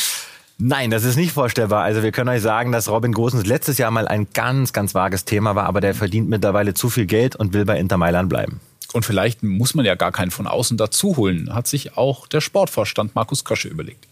Nein, 0.57 0.91
das 0.91 1.03
ist 1.03 1.17
nicht 1.17 1.33
vorstellbar. 1.33 1.83
Also 1.83 2.05
wir 2.05 2.13
können 2.13 2.29
euch 2.29 2.43
sagen, 2.43 2.71
dass 2.71 2.89
Robin 2.89 3.13
Gosens 3.13 3.44
letztes 3.44 3.77
Jahr 3.79 3.91
mal 3.91 4.06
ein 4.06 4.29
ganz, 4.35 4.73
ganz 4.73 4.94
vages 4.94 5.25
Thema 5.25 5.56
war, 5.56 5.67
aber 5.67 5.81
der 5.81 5.94
verdient 5.94 6.29
mittlerweile 6.29 6.75
zu 6.75 6.91
viel 6.91 7.06
Geld 7.06 7.35
und 7.35 7.53
will 7.53 7.65
bei 7.65 7.79
Inter 7.79 7.97
Mailand 7.97 8.29
bleiben. 8.29 8.61
Und 8.93 9.05
vielleicht 9.05 9.43
muss 9.43 9.75
man 9.75 9.85
ja 9.85 9.97
gar 9.97 10.13
keinen 10.13 10.31
von 10.31 10.47
außen 10.47 10.77
dazu 10.77 11.17
holen, 11.17 11.53
hat 11.53 11.67
sich 11.67 11.97
auch 11.97 12.29
der 12.29 12.41
Sportvorstand 12.41 13.17
Markus 13.17 13.44
Kösche 13.44 13.67
überlegt. 13.67 14.06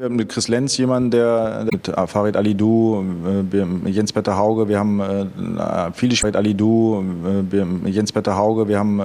Wir 0.00 0.06
haben 0.06 0.16
mit 0.16 0.30
Chris 0.30 0.48
Lenz 0.48 0.78
jemanden, 0.78 1.10
der 1.10 1.66
mit 1.70 1.92
Farid 2.06 2.34
Alidou, 2.34 3.04
äh, 3.52 3.90
Jens-Peter 3.90 4.34
Hauge, 4.34 4.66
wir 4.66 4.78
haben 4.78 4.98
äh, 4.98 5.26
viele 5.92 6.16
Spieler, 6.16 6.38
Alidou, 6.38 7.04
äh, 7.52 7.90
Jens-Peter 7.90 8.34
Hauge, 8.34 8.66
wir 8.66 8.78
haben 8.78 9.02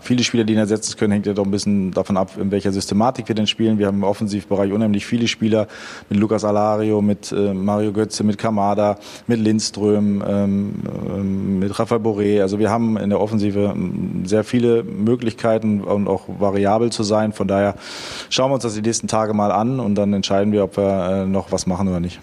viele 0.00 0.24
Spieler, 0.24 0.44
die 0.44 0.54
ihn 0.54 0.58
ersetzen 0.58 0.96
können, 0.96 1.12
hängt 1.12 1.26
ja 1.26 1.34
doch 1.34 1.44
ein 1.44 1.50
bisschen 1.50 1.90
davon 1.90 2.16
ab, 2.16 2.30
in 2.40 2.50
welcher 2.50 2.72
Systematik 2.72 3.28
wir 3.28 3.34
denn 3.34 3.46
spielen. 3.46 3.78
Wir 3.78 3.86
haben 3.86 3.98
im 3.98 4.04
Offensivbereich 4.04 4.72
unheimlich 4.72 5.04
viele 5.04 5.28
Spieler 5.28 5.66
mit 6.08 6.18
Lukas 6.18 6.42
Alario, 6.42 7.02
mit 7.02 7.34
Mario 7.52 7.92
Götze, 7.92 8.24
mit 8.24 8.38
Kamada, 8.38 8.96
mit 9.26 9.40
Lindström, 9.40 10.24
ähm, 10.26 10.74
ähm, 11.06 11.58
mit 11.58 11.78
Rafael 11.78 12.00
Boré. 12.00 12.40
Also 12.40 12.58
wir 12.58 12.70
haben 12.70 12.96
in 12.96 13.10
der 13.10 13.20
Offensive 13.20 13.74
ähm, 13.74 14.22
sehr 14.24 14.42
viele 14.42 14.84
Möglichkeiten 14.84 15.82
und 15.82 16.08
auch 16.08 16.22
variabel 16.38 16.90
zu 16.90 17.02
sein. 17.02 17.34
Von 17.34 17.46
daher 17.46 17.74
schauen 18.30 18.48
wir 18.50 18.54
uns 18.54 18.62
das 18.62 18.74
die 18.74 18.80
nächsten 18.80 19.06
Tage 19.06 19.34
mal 19.34 19.52
an 19.52 19.80
und 19.80 19.97
dann 19.98 20.12
entscheiden 20.12 20.52
wir, 20.52 20.64
ob 20.64 20.76
wir 20.76 21.24
äh, 21.24 21.26
noch 21.26 21.52
was 21.52 21.66
machen 21.66 21.88
oder 21.88 22.00
nicht. 22.00 22.20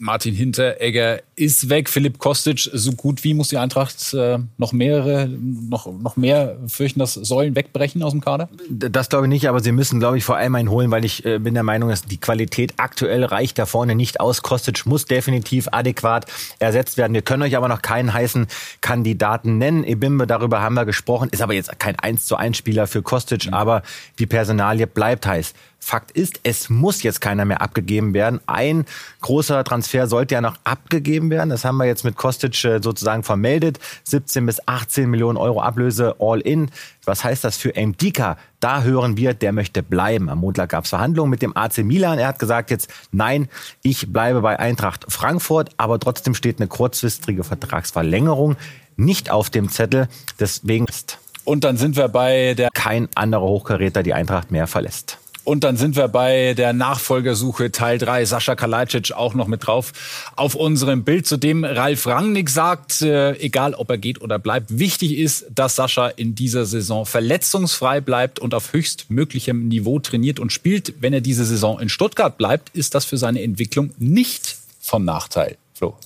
Martin 0.00 0.34
Hinteregger 0.34 1.20
ist 1.36 1.68
weg. 1.68 1.90
Philipp 1.90 2.18
Kostic 2.18 2.70
so 2.72 2.92
gut 2.92 3.22
wie 3.22 3.34
muss 3.34 3.48
die 3.48 3.58
Eintracht 3.58 4.14
äh, 4.14 4.38
noch 4.56 4.72
mehrere, 4.72 5.28
noch, 5.28 5.92
noch 5.92 6.16
mehr 6.16 6.56
fürchten, 6.68 7.00
dass 7.00 7.12
Säulen 7.12 7.54
wegbrechen 7.54 8.02
aus 8.02 8.12
dem 8.12 8.22
Kader? 8.22 8.48
Das 8.70 9.10
glaube 9.10 9.26
ich 9.26 9.28
nicht, 9.28 9.46
aber 9.46 9.60
sie 9.60 9.72
müssen, 9.72 10.00
glaube 10.00 10.16
ich, 10.16 10.24
vor 10.24 10.38
allem 10.38 10.54
einen 10.54 10.70
holen, 10.70 10.90
weil 10.90 11.04
ich 11.04 11.26
äh, 11.26 11.38
bin 11.38 11.52
der 11.52 11.64
Meinung, 11.64 11.90
dass 11.90 12.02
die 12.02 12.16
Qualität 12.16 12.74
aktuell 12.78 13.24
reicht 13.24 13.58
da 13.58 13.66
vorne 13.66 13.94
nicht 13.94 14.20
aus. 14.20 14.40
Kostic 14.40 14.86
muss 14.86 15.04
definitiv 15.04 15.68
adäquat 15.70 16.24
ersetzt 16.60 16.96
werden. 16.96 17.12
Wir 17.12 17.22
können 17.22 17.42
euch 17.42 17.56
aber 17.58 17.68
noch 17.68 17.82
keinen 17.82 18.14
heißen 18.14 18.46
Kandidaten 18.80 19.58
nennen. 19.58 19.84
Ebimbe, 19.84 20.26
darüber 20.26 20.62
haben 20.62 20.74
wir 20.74 20.86
gesprochen, 20.86 21.28
ist 21.30 21.42
aber 21.42 21.52
jetzt 21.52 21.78
kein 21.78 21.98
1 21.98 22.24
zu 22.24 22.36
1 22.36 22.56
Spieler 22.56 22.86
für 22.86 23.02
Kostic, 23.02 23.48
mhm. 23.48 23.54
aber 23.54 23.82
die 24.18 24.26
Personalie 24.26 24.86
bleibt 24.86 25.26
heiß. 25.26 25.52
Fakt 25.82 26.10
ist, 26.12 26.40
es 26.42 26.68
muss 26.68 27.02
jetzt 27.02 27.20
keiner 27.20 27.44
mehr 27.44 27.62
abgegeben 27.62 28.14
werden. 28.14 28.40
Ein 28.46 28.84
großer 29.22 29.64
Transfer 29.64 30.06
sollte 30.06 30.34
ja 30.34 30.40
noch 30.40 30.56
abgegeben 30.62 31.30
werden. 31.30 31.50
Das 31.50 31.64
haben 31.64 31.78
wir 31.78 31.86
jetzt 31.86 32.04
mit 32.04 32.16
Kostic 32.16 32.64
äh, 32.64 32.80
sozusagen 32.82 33.22
vermeldet. 33.22 33.80
17 34.04 34.46
bis 34.46 34.60
18 34.68 35.10
Millionen 35.10 35.38
Euro 35.38 35.62
Ablöse 35.62 36.16
all 36.20 36.40
in. 36.40 36.70
Was 37.04 37.24
heißt 37.24 37.42
das 37.42 37.56
für 37.56 37.72
Mdika? 37.74 38.36
Da 38.60 38.82
hören 38.82 39.16
wir, 39.16 39.32
der 39.32 39.52
möchte 39.52 39.82
bleiben. 39.82 40.28
Am 40.28 40.40
Montag 40.40 40.68
gab 40.70 40.84
es 40.84 40.90
Verhandlungen 40.90 41.30
mit 41.30 41.40
dem 41.40 41.56
AC 41.56 41.78
Milan. 41.78 42.18
Er 42.18 42.28
hat 42.28 42.38
gesagt 42.38 42.70
jetzt, 42.70 42.90
nein, 43.10 43.48
ich 43.82 44.12
bleibe 44.12 44.42
bei 44.42 44.58
Eintracht 44.58 45.06
Frankfurt, 45.08 45.70
aber 45.78 45.98
trotzdem 45.98 46.34
steht 46.34 46.60
eine 46.60 46.68
kurzfristige 46.68 47.42
Vertragsverlängerung 47.42 48.56
nicht 49.00 49.30
auf 49.30 49.50
dem 49.50 49.68
Zettel. 49.70 50.08
Deswegen 50.38 50.86
ist. 50.86 51.18
Und 51.44 51.64
dann 51.64 51.76
sind 51.76 51.96
wir 51.96 52.08
bei 52.08 52.54
der 52.54 52.68
kein 52.72 53.08
anderer 53.14 53.42
Hochkaräter 53.42 54.02
die 54.02 54.14
Eintracht 54.14 54.50
mehr 54.50 54.66
verlässt. 54.66 55.18
Und 55.44 55.64
dann 55.64 55.76
sind 55.76 55.96
wir 55.96 56.08
bei 56.08 56.54
der 56.54 56.72
Nachfolgersuche 56.72 57.72
Teil 57.72 57.98
3. 57.98 58.24
Sascha 58.24 58.54
Kalajdzic 58.54 59.12
auch 59.12 59.34
noch 59.34 59.46
mit 59.46 59.66
drauf 59.66 59.92
auf 60.36 60.54
unserem 60.54 61.04
Bild, 61.04 61.26
zu 61.26 61.36
dem 61.36 61.64
Ralf 61.64 62.06
Rangnick 62.06 62.50
sagt, 62.50 63.02
äh, 63.02 63.32
egal 63.38 63.74
ob 63.74 63.90
er 63.90 63.98
geht 63.98 64.20
oder 64.20 64.38
bleibt, 64.38 64.78
wichtig 64.78 65.18
ist, 65.18 65.46
dass 65.54 65.76
Sascha 65.76 66.08
in 66.08 66.34
dieser 66.34 66.66
Saison 66.66 67.06
verletzungsfrei 67.06 68.00
bleibt 68.00 68.38
und 68.38 68.54
auf 68.54 68.72
höchstmöglichem 68.72 69.68
Niveau 69.68 69.98
trainiert 69.98 70.38
und 70.38 70.52
spielt. 70.52 70.94
Wenn 71.00 71.12
er 71.12 71.20
diese 71.20 71.44
Saison 71.44 71.80
in 71.80 71.88
Stuttgart 71.88 72.36
bleibt, 72.36 72.70
ist 72.70 72.94
das 72.94 73.04
für 73.04 73.16
seine 73.16 73.42
Entwicklung 73.42 73.90
nicht 73.98 74.56
vom 74.80 75.04
Nachteil. 75.04 75.56
Flo. 75.74 75.96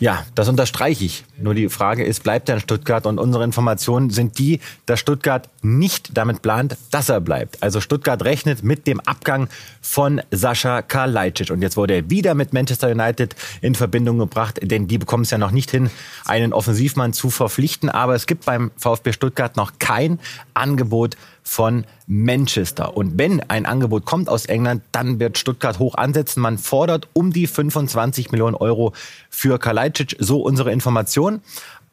Ja, 0.00 0.26
das 0.34 0.48
unterstreiche 0.48 1.04
ich. 1.04 1.24
Nur 1.38 1.54
die 1.54 1.68
Frage 1.68 2.04
ist, 2.04 2.22
bleibt 2.22 2.48
er 2.48 2.56
in 2.56 2.60
Stuttgart? 2.60 3.06
Und 3.06 3.18
unsere 3.18 3.44
Informationen 3.44 4.10
sind 4.10 4.38
die, 4.38 4.60
dass 4.86 4.98
Stuttgart 5.00 5.48
nicht 5.64 6.16
damit 6.16 6.42
plant, 6.42 6.76
dass 6.90 7.08
er 7.08 7.20
bleibt. 7.20 7.62
Also 7.62 7.80
Stuttgart 7.80 8.22
rechnet 8.24 8.62
mit 8.62 8.86
dem 8.86 9.00
Abgang 9.00 9.48
von 9.80 10.20
Sascha 10.30 10.82
Kalajdzic. 10.82 11.50
Und 11.50 11.62
jetzt 11.62 11.76
wurde 11.76 11.94
er 11.94 12.10
wieder 12.10 12.34
mit 12.34 12.52
Manchester 12.52 12.90
United 12.90 13.34
in 13.60 13.74
Verbindung 13.74 14.18
gebracht, 14.18 14.60
denn 14.62 14.86
die 14.86 14.98
bekommen 14.98 15.24
es 15.24 15.30
ja 15.30 15.38
noch 15.38 15.50
nicht 15.50 15.70
hin, 15.70 15.90
einen 16.26 16.52
Offensivmann 16.52 17.12
zu 17.12 17.30
verpflichten. 17.30 17.88
Aber 17.88 18.14
es 18.14 18.26
gibt 18.26 18.44
beim 18.44 18.70
VfB 18.76 19.12
Stuttgart 19.12 19.56
noch 19.56 19.72
kein 19.78 20.20
Angebot 20.52 21.16
von 21.42 21.84
Manchester. 22.06 22.96
Und 22.96 23.18
wenn 23.18 23.40
ein 23.48 23.66
Angebot 23.66 24.06
kommt 24.06 24.28
aus 24.28 24.46
England, 24.46 24.82
dann 24.92 25.20
wird 25.20 25.38
Stuttgart 25.38 25.78
hoch 25.78 25.94
ansetzen. 25.94 26.40
Man 26.40 26.58
fordert 26.58 27.08
um 27.12 27.32
die 27.32 27.46
25 27.46 28.32
Millionen 28.32 28.56
Euro 28.56 28.92
für 29.30 29.58
Kalajdzic. 29.58 30.16
So 30.18 30.40
unsere 30.40 30.72
Information. 30.72 31.42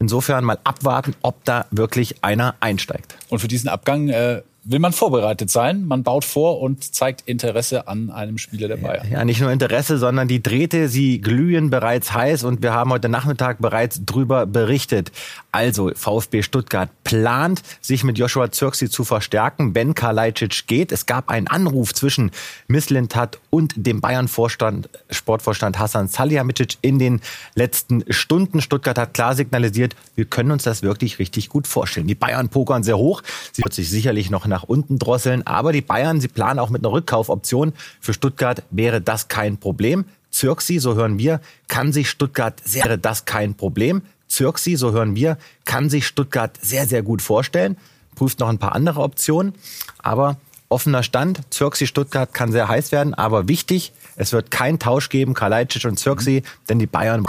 Insofern 0.01 0.43
mal 0.43 0.57
abwarten, 0.63 1.13
ob 1.21 1.45
da 1.45 1.67
wirklich 1.69 2.23
einer 2.23 2.55
einsteigt. 2.59 3.15
Und 3.29 3.37
für 3.37 3.47
diesen 3.47 3.69
Abgang 3.69 4.09
äh, 4.09 4.41
will 4.63 4.79
man 4.79 4.93
vorbereitet 4.93 5.51
sein. 5.51 5.85
Man 5.85 6.01
baut 6.01 6.25
vor 6.25 6.59
und 6.59 6.95
zeigt 6.95 7.21
Interesse 7.27 7.87
an 7.87 8.09
einem 8.09 8.39
Spieler 8.39 8.67
der 8.67 8.77
Bayern. 8.77 9.07
Ja, 9.11 9.23
nicht 9.25 9.41
nur 9.41 9.51
Interesse, 9.51 9.99
sondern 9.99 10.27
die 10.27 10.41
Drähte, 10.41 10.87
sie 10.87 11.21
glühen 11.21 11.69
bereits 11.69 12.13
heiß 12.13 12.43
und 12.43 12.63
wir 12.63 12.73
haben 12.73 12.91
heute 12.91 13.09
Nachmittag 13.09 13.59
bereits 13.59 14.03
drüber 14.03 14.47
berichtet. 14.47 15.11
Also 15.51 15.91
VfB 15.93 16.41
Stuttgart 16.41 16.89
plant, 17.11 17.61
sich 17.81 18.05
mit 18.05 18.17
Joshua 18.17 18.53
Zirksi 18.53 18.89
zu 18.89 19.03
verstärken, 19.03 19.75
wenn 19.75 19.93
Kalajdzic 19.93 20.65
geht. 20.65 20.93
Es 20.93 21.05
gab 21.05 21.29
einen 21.29 21.47
Anruf 21.47 21.93
zwischen 21.93 22.31
Mislintat 22.69 23.37
und 23.49 23.73
dem 23.75 23.99
Bayern-Vorstand, 23.99 24.87
Sportvorstand 25.09 25.77
Hassan 25.77 26.07
Salihamidzic 26.07 26.77
in 26.81 26.99
den 26.99 27.19
letzten 27.53 28.05
Stunden. 28.13 28.61
Stuttgart 28.61 28.97
hat 28.97 29.13
klar 29.13 29.35
signalisiert, 29.35 29.93
wir 30.15 30.23
können 30.23 30.51
uns 30.51 30.63
das 30.63 30.83
wirklich 30.83 31.19
richtig 31.19 31.49
gut 31.49 31.67
vorstellen. 31.67 32.07
Die 32.07 32.15
Bayern 32.15 32.47
pokern 32.47 32.83
sehr 32.83 32.97
hoch. 32.97 33.23
Sie 33.51 33.61
wird 33.61 33.73
sich 33.73 33.89
sicherlich 33.89 34.29
noch 34.29 34.47
nach 34.47 34.63
unten 34.63 34.97
drosseln. 34.97 35.45
Aber 35.45 35.73
die 35.73 35.81
Bayern, 35.81 36.21
sie 36.21 36.29
planen 36.29 36.59
auch 36.59 36.69
mit 36.69 36.81
einer 36.81 36.93
Rückkaufoption. 36.93 37.73
Für 37.99 38.13
Stuttgart 38.13 38.63
wäre 38.71 39.01
das 39.01 39.27
kein 39.27 39.57
Problem. 39.57 40.05
Zirksi, 40.29 40.79
so 40.79 40.95
hören 40.95 41.19
wir, 41.19 41.41
kann 41.67 41.91
sich 41.91 42.09
Stuttgart, 42.09 42.61
wäre 42.65 42.97
das 42.97 43.25
kein 43.25 43.55
Problem. 43.55 44.01
Zirksi, 44.31 44.75
so 44.75 44.91
hören 44.91 45.15
wir, 45.15 45.37
kann 45.65 45.89
sich 45.89 46.07
Stuttgart 46.07 46.57
sehr, 46.61 46.87
sehr 46.87 47.03
gut 47.03 47.21
vorstellen. 47.21 47.77
Prüft 48.15 48.39
noch 48.39 48.49
ein 48.49 48.57
paar 48.57 48.73
andere 48.73 49.01
Optionen. 49.01 49.53
Aber 49.99 50.37
offener 50.69 51.03
Stand, 51.03 51.41
Zirksi 51.49 51.85
Stuttgart 51.85 52.33
kann 52.33 52.51
sehr 52.51 52.67
heiß 52.67 52.91
werden. 52.91 53.13
Aber 53.13 53.47
wichtig, 53.47 53.93
es 54.15 54.31
wird 54.31 54.49
kein 54.49 54.79
Tausch 54.79 55.09
geben, 55.09 55.33
Kalajdzic 55.33 55.85
und 55.85 55.97
Zirksi, 55.97 56.43
denn 56.69 56.79
die 56.79 56.87
Bayern... 56.87 57.25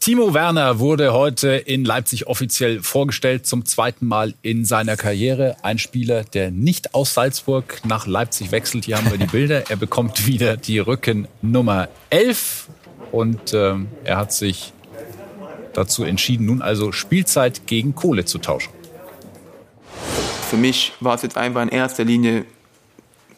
Timo 0.00 0.32
Werner 0.32 0.78
wurde 0.78 1.12
heute 1.12 1.50
in 1.50 1.84
Leipzig 1.84 2.26
offiziell 2.26 2.82
vorgestellt, 2.82 3.44
zum 3.44 3.66
zweiten 3.66 4.06
Mal 4.06 4.32
in 4.40 4.64
seiner 4.64 4.96
Karriere. 4.96 5.56
Ein 5.60 5.76
Spieler, 5.76 6.24
der 6.24 6.50
nicht 6.50 6.94
aus 6.94 7.12
Salzburg 7.12 7.82
nach 7.84 8.06
Leipzig 8.06 8.50
wechselt. 8.50 8.86
Hier 8.86 8.96
haben 8.96 9.10
wir 9.10 9.18
die 9.18 9.26
Bilder. 9.30 9.70
Er 9.70 9.76
bekommt 9.76 10.26
wieder 10.26 10.56
die 10.56 10.78
Rücken 10.78 11.28
Nummer 11.42 11.90
11 12.08 12.68
und 13.12 13.52
äh, 13.52 13.74
er 14.04 14.16
hat 14.16 14.32
sich 14.32 14.72
dazu 15.74 16.04
entschieden, 16.04 16.46
nun 16.46 16.62
also 16.62 16.92
Spielzeit 16.92 17.66
gegen 17.66 17.94
Kohle 17.94 18.24
zu 18.24 18.38
tauschen. 18.38 18.72
Für 20.48 20.56
mich 20.56 20.94
war 21.00 21.14
es 21.14 21.20
jetzt 21.20 21.36
einfach 21.36 21.60
in 21.60 21.68
erster 21.68 22.04
Linie 22.04 22.46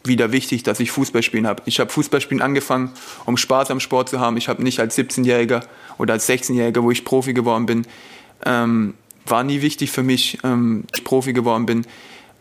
wieder 0.05 0.31
wichtig, 0.31 0.63
dass 0.63 0.79
ich 0.79 0.91
Fußball 0.91 1.23
spielen 1.23 1.45
habe. 1.45 1.61
Ich 1.65 1.81
habe 1.81 1.91
Fußballspielen 1.91 2.41
angefangen, 2.41 2.93
um 3.25 3.35
Spaß 3.35 3.69
am 3.71 3.81
Sport 3.81 4.09
zu 4.09 4.21
haben. 4.21 4.37
Ich 4.37 4.47
habe 4.47 4.63
nicht 4.63 4.79
als 4.79 4.97
17-Jähriger 4.97 5.61
oder 5.97 6.13
als 6.13 6.27
16-Jähriger, 6.27 6.83
wo 6.83 6.91
ich 6.91 7.05
Profi 7.05 7.33
geworden 7.33 7.65
bin, 7.65 7.87
ähm, 8.45 8.93
war 9.25 9.43
nie 9.43 9.61
wichtig 9.61 9.91
für 9.91 10.03
mich, 10.03 10.37
ähm, 10.43 10.85
ich 10.93 11.03
Profi 11.03 11.33
geworden 11.33 11.65
bin, 11.65 11.85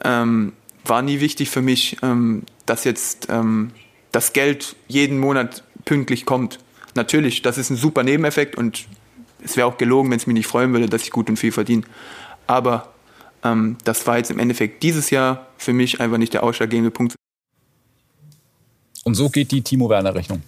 ähm, 0.04 0.52
war 0.84 1.02
nie 1.02 1.20
wichtig 1.20 1.50
für 1.50 1.62
mich, 1.62 1.96
ähm, 2.02 2.42
dass 2.66 2.84
jetzt 2.84 3.28
ähm, 3.30 3.70
das 4.10 4.32
Geld 4.32 4.76
jeden 4.88 5.18
Monat 5.18 5.62
pünktlich 5.84 6.26
kommt. 6.26 6.58
Natürlich, 6.94 7.42
das 7.42 7.58
ist 7.58 7.70
ein 7.70 7.76
super 7.76 8.02
Nebeneffekt 8.02 8.56
und 8.56 8.86
es 9.44 9.56
wäre 9.56 9.66
auch 9.66 9.78
gelogen, 9.78 10.10
wenn 10.10 10.18
es 10.18 10.26
mich 10.26 10.34
nicht 10.34 10.46
freuen 10.46 10.72
würde, 10.72 10.88
dass 10.88 11.02
ich 11.02 11.10
gut 11.10 11.28
und 11.28 11.36
viel 11.36 11.52
verdiene. 11.52 11.82
Aber 12.46 12.92
ähm, 13.44 13.76
das 13.84 14.06
war 14.06 14.18
jetzt 14.18 14.30
im 14.30 14.38
Endeffekt 14.38 14.82
dieses 14.82 15.10
Jahr 15.10 15.46
für 15.56 15.72
mich 15.72 16.00
einfach 16.00 16.18
nicht 16.18 16.34
der 16.34 16.42
ausschlaggebende 16.42 16.90
Punkt. 16.90 17.14
Und 19.04 19.14
so 19.14 19.30
geht 19.30 19.50
die 19.50 19.62
Timo 19.62 19.88
Werner 19.88 20.14
Rechnung. 20.14 20.42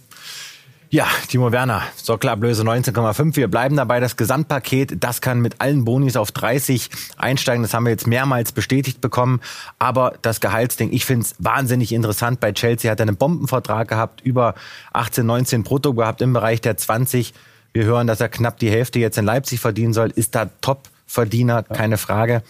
Ja, 0.95 1.07
Timo 1.27 1.51
Werner, 1.51 1.81
Sockelablöse 1.97 2.63
19,5. 2.63 3.35
Wir 3.35 3.49
bleiben 3.49 3.75
dabei. 3.75 3.99
Das 3.99 4.15
Gesamtpaket, 4.15 5.03
das 5.03 5.19
kann 5.19 5.41
mit 5.41 5.59
allen 5.59 5.83
Bonis 5.83 6.15
auf 6.15 6.31
30 6.31 6.89
einsteigen. 7.17 7.63
Das 7.63 7.73
haben 7.73 7.83
wir 7.83 7.89
jetzt 7.89 8.07
mehrmals 8.07 8.53
bestätigt 8.53 9.01
bekommen. 9.01 9.41
Aber 9.77 10.13
das 10.21 10.39
Gehaltsding, 10.39 10.93
ich 10.93 11.03
finde 11.03 11.25
es 11.25 11.35
wahnsinnig 11.37 11.91
interessant. 11.91 12.39
Bei 12.39 12.53
Chelsea 12.53 12.89
hat 12.89 13.01
er 13.01 13.07
einen 13.07 13.17
Bombenvertrag 13.17 13.89
gehabt, 13.89 14.21
über 14.21 14.55
18, 14.93 15.25
19 15.25 15.63
brutto 15.63 15.93
gehabt 15.93 16.21
im 16.21 16.31
Bereich 16.31 16.61
der 16.61 16.77
20. 16.77 17.33
Wir 17.73 17.83
hören, 17.83 18.07
dass 18.07 18.21
er 18.21 18.29
knapp 18.29 18.57
die 18.59 18.69
Hälfte 18.69 18.99
jetzt 18.99 19.17
in 19.17 19.25
Leipzig 19.25 19.59
verdienen 19.59 19.91
soll. 19.91 20.11
Ist 20.11 20.33
da 20.33 20.45
Top-Verdiener, 20.61 21.63
keine 21.63 21.97
Frage. 21.97 22.41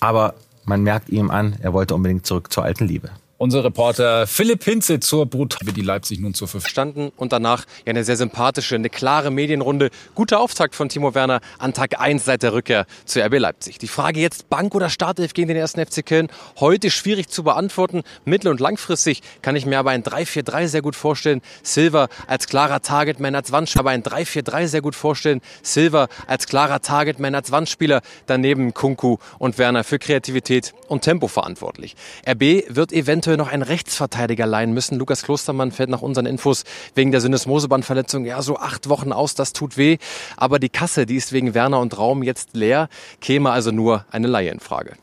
Aber 0.00 0.34
man 0.66 0.82
merkt 0.82 1.08
ihm 1.08 1.30
an, 1.30 1.56
er 1.62 1.72
wollte 1.72 1.94
unbedingt 1.94 2.26
zurück 2.26 2.52
zur 2.52 2.64
alten 2.64 2.86
Liebe. 2.86 3.08
Unser 3.36 3.64
Reporter 3.64 4.28
Philipp 4.28 4.62
Hinze 4.62 5.00
zur 5.00 5.26
Brut, 5.26 5.58
die 5.76 5.80
Leipzig 5.80 6.20
nun 6.20 6.34
zur 6.34 6.46
Verfügung 6.46 6.70
standen 6.70 7.12
und 7.16 7.32
danach 7.32 7.64
ja 7.84 7.90
eine 7.90 8.04
sehr 8.04 8.16
sympathische, 8.16 8.76
eine 8.76 8.88
klare 8.88 9.32
Medienrunde. 9.32 9.90
Guter 10.14 10.38
Auftakt 10.38 10.76
von 10.76 10.88
Timo 10.88 11.16
Werner 11.16 11.40
an 11.58 11.72
Tag 11.72 12.00
1 12.00 12.24
seit 12.24 12.44
der 12.44 12.52
Rückkehr 12.52 12.86
zu 13.04 13.20
RB 13.20 13.40
Leipzig. 13.40 13.78
Die 13.78 13.88
Frage 13.88 14.20
jetzt 14.20 14.48
Bank 14.50 14.76
oder 14.76 14.88
Startelf 14.88 15.34
gegen 15.34 15.48
den 15.48 15.56
ersten 15.56 15.84
FC 15.84 16.06
Köln 16.06 16.28
heute 16.60 16.92
schwierig 16.92 17.28
zu 17.28 17.42
beantworten. 17.42 18.04
Mittel- 18.24 18.52
und 18.52 18.60
langfristig 18.60 19.20
kann 19.42 19.56
ich 19.56 19.66
mir 19.66 19.80
aber 19.80 19.90
ein 19.90 20.04
3-4-3 20.04 20.68
sehr 20.68 20.82
gut 20.82 20.94
vorstellen. 20.94 21.42
Silva 21.64 22.06
als 22.28 22.46
klarer 22.46 22.82
Targetman 22.82 23.34
als 23.34 23.50
Wandspieler, 23.50 23.80
aber 23.80 23.90
ein 23.90 24.04
3-4-3 24.04 24.68
sehr 24.68 24.80
gut 24.80 24.94
vorstellen. 24.94 25.40
Silva 25.64 26.06
als 26.28 26.46
klarer 26.46 26.82
Targetman 26.82 27.34
als 27.34 27.50
Wandspieler. 27.50 28.00
Daneben 28.26 28.74
Kunku 28.74 29.16
und 29.40 29.58
Werner 29.58 29.82
für 29.82 29.98
Kreativität 29.98 30.72
und 30.86 31.02
Tempo 31.02 31.26
verantwortlich. 31.26 31.96
RB 32.28 32.62
wird 32.68 32.92
eventuell 32.92 33.23
eventuell 33.24 33.36
noch 33.38 33.50
einen 33.50 33.62
Rechtsverteidiger 33.62 34.44
leihen 34.44 34.74
müssen. 34.74 34.98
Lukas 34.98 35.22
Klostermann 35.22 35.72
fällt 35.72 35.88
nach 35.88 36.02
unseren 36.02 36.26
Infos 36.26 36.64
wegen 36.94 37.10
der 37.10 37.22
Syndesmosebandverletzung 37.22 38.26
ja 38.26 38.42
so 38.42 38.58
acht 38.58 38.90
Wochen 38.90 39.12
aus. 39.12 39.34
Das 39.34 39.54
tut 39.54 39.78
weh. 39.78 39.96
Aber 40.36 40.58
die 40.58 40.68
Kasse, 40.68 41.06
die 41.06 41.16
ist 41.16 41.32
wegen 41.32 41.54
Werner 41.54 41.80
und 41.80 41.96
Raum 41.96 42.22
jetzt 42.22 42.50
leer. 42.52 42.88
Käme 43.22 43.50
also 43.50 43.70
nur 43.70 44.04
eine 44.10 44.26
Laie 44.26 44.50
in 44.50 44.60
Frage. 44.60 44.96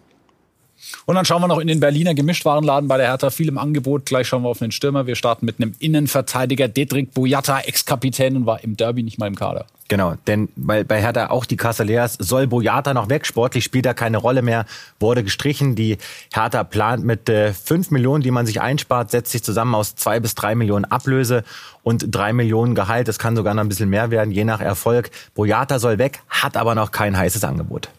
Und 1.05 1.15
dann 1.15 1.25
schauen 1.25 1.41
wir 1.41 1.47
noch 1.47 1.59
in 1.59 1.67
den 1.67 1.79
Berliner 1.79 2.13
Gemischtwarenladen 2.13 2.87
bei 2.87 2.97
der 2.97 3.07
Hertha. 3.07 3.29
Viel 3.29 3.47
im 3.47 3.57
Angebot. 3.57 4.05
Gleich 4.05 4.27
schauen 4.27 4.43
wir 4.43 4.49
auf 4.49 4.59
den 4.59 4.71
Stürmer. 4.71 5.07
Wir 5.07 5.15
starten 5.15 5.45
mit 5.45 5.59
einem 5.59 5.73
Innenverteidiger. 5.79 6.67
Dedrick 6.67 7.13
Boyata, 7.13 7.59
Ex-Kapitän 7.59 8.35
und 8.35 8.45
war 8.45 8.63
im 8.63 8.77
Derby 8.77 9.03
nicht 9.03 9.17
mal 9.17 9.27
im 9.27 9.35
Kader. 9.35 9.65
Genau, 9.91 10.13
denn 10.25 10.47
weil 10.55 10.85
bei 10.85 11.01
Hertha 11.01 11.31
auch 11.31 11.43
die 11.43 11.57
ist, 11.57 12.23
soll 12.23 12.47
Boyata 12.47 12.93
noch 12.93 13.09
weg. 13.09 13.25
Sportlich 13.25 13.65
spielt 13.65 13.85
er 13.85 13.93
keine 13.93 14.19
Rolle 14.19 14.41
mehr, 14.41 14.65
wurde 15.01 15.21
gestrichen. 15.21 15.75
Die 15.75 15.97
Hertha 16.31 16.63
plant 16.63 17.03
mit 17.03 17.27
äh, 17.27 17.51
5 17.51 17.91
Millionen, 17.91 18.23
die 18.23 18.31
man 18.31 18.45
sich 18.45 18.61
einspart, 18.61 19.11
setzt 19.11 19.33
sich 19.33 19.43
zusammen 19.43 19.75
aus 19.75 19.95
zwei 19.95 20.21
bis 20.21 20.33
drei 20.33 20.55
Millionen 20.55 20.85
Ablöse 20.85 21.43
und 21.83 22.05
drei 22.09 22.31
Millionen 22.31 22.73
Gehalt. 22.73 23.09
Das 23.09 23.19
kann 23.19 23.35
sogar 23.35 23.53
noch 23.53 23.63
ein 23.63 23.67
bisschen 23.67 23.89
mehr 23.89 24.11
werden, 24.11 24.31
je 24.31 24.45
nach 24.45 24.61
Erfolg. 24.61 25.11
Boyata 25.35 25.77
soll 25.77 25.97
weg, 25.97 26.21
hat 26.29 26.55
aber 26.55 26.73
noch 26.73 26.91
kein 26.91 27.17
heißes 27.17 27.43
Angebot. 27.43 27.89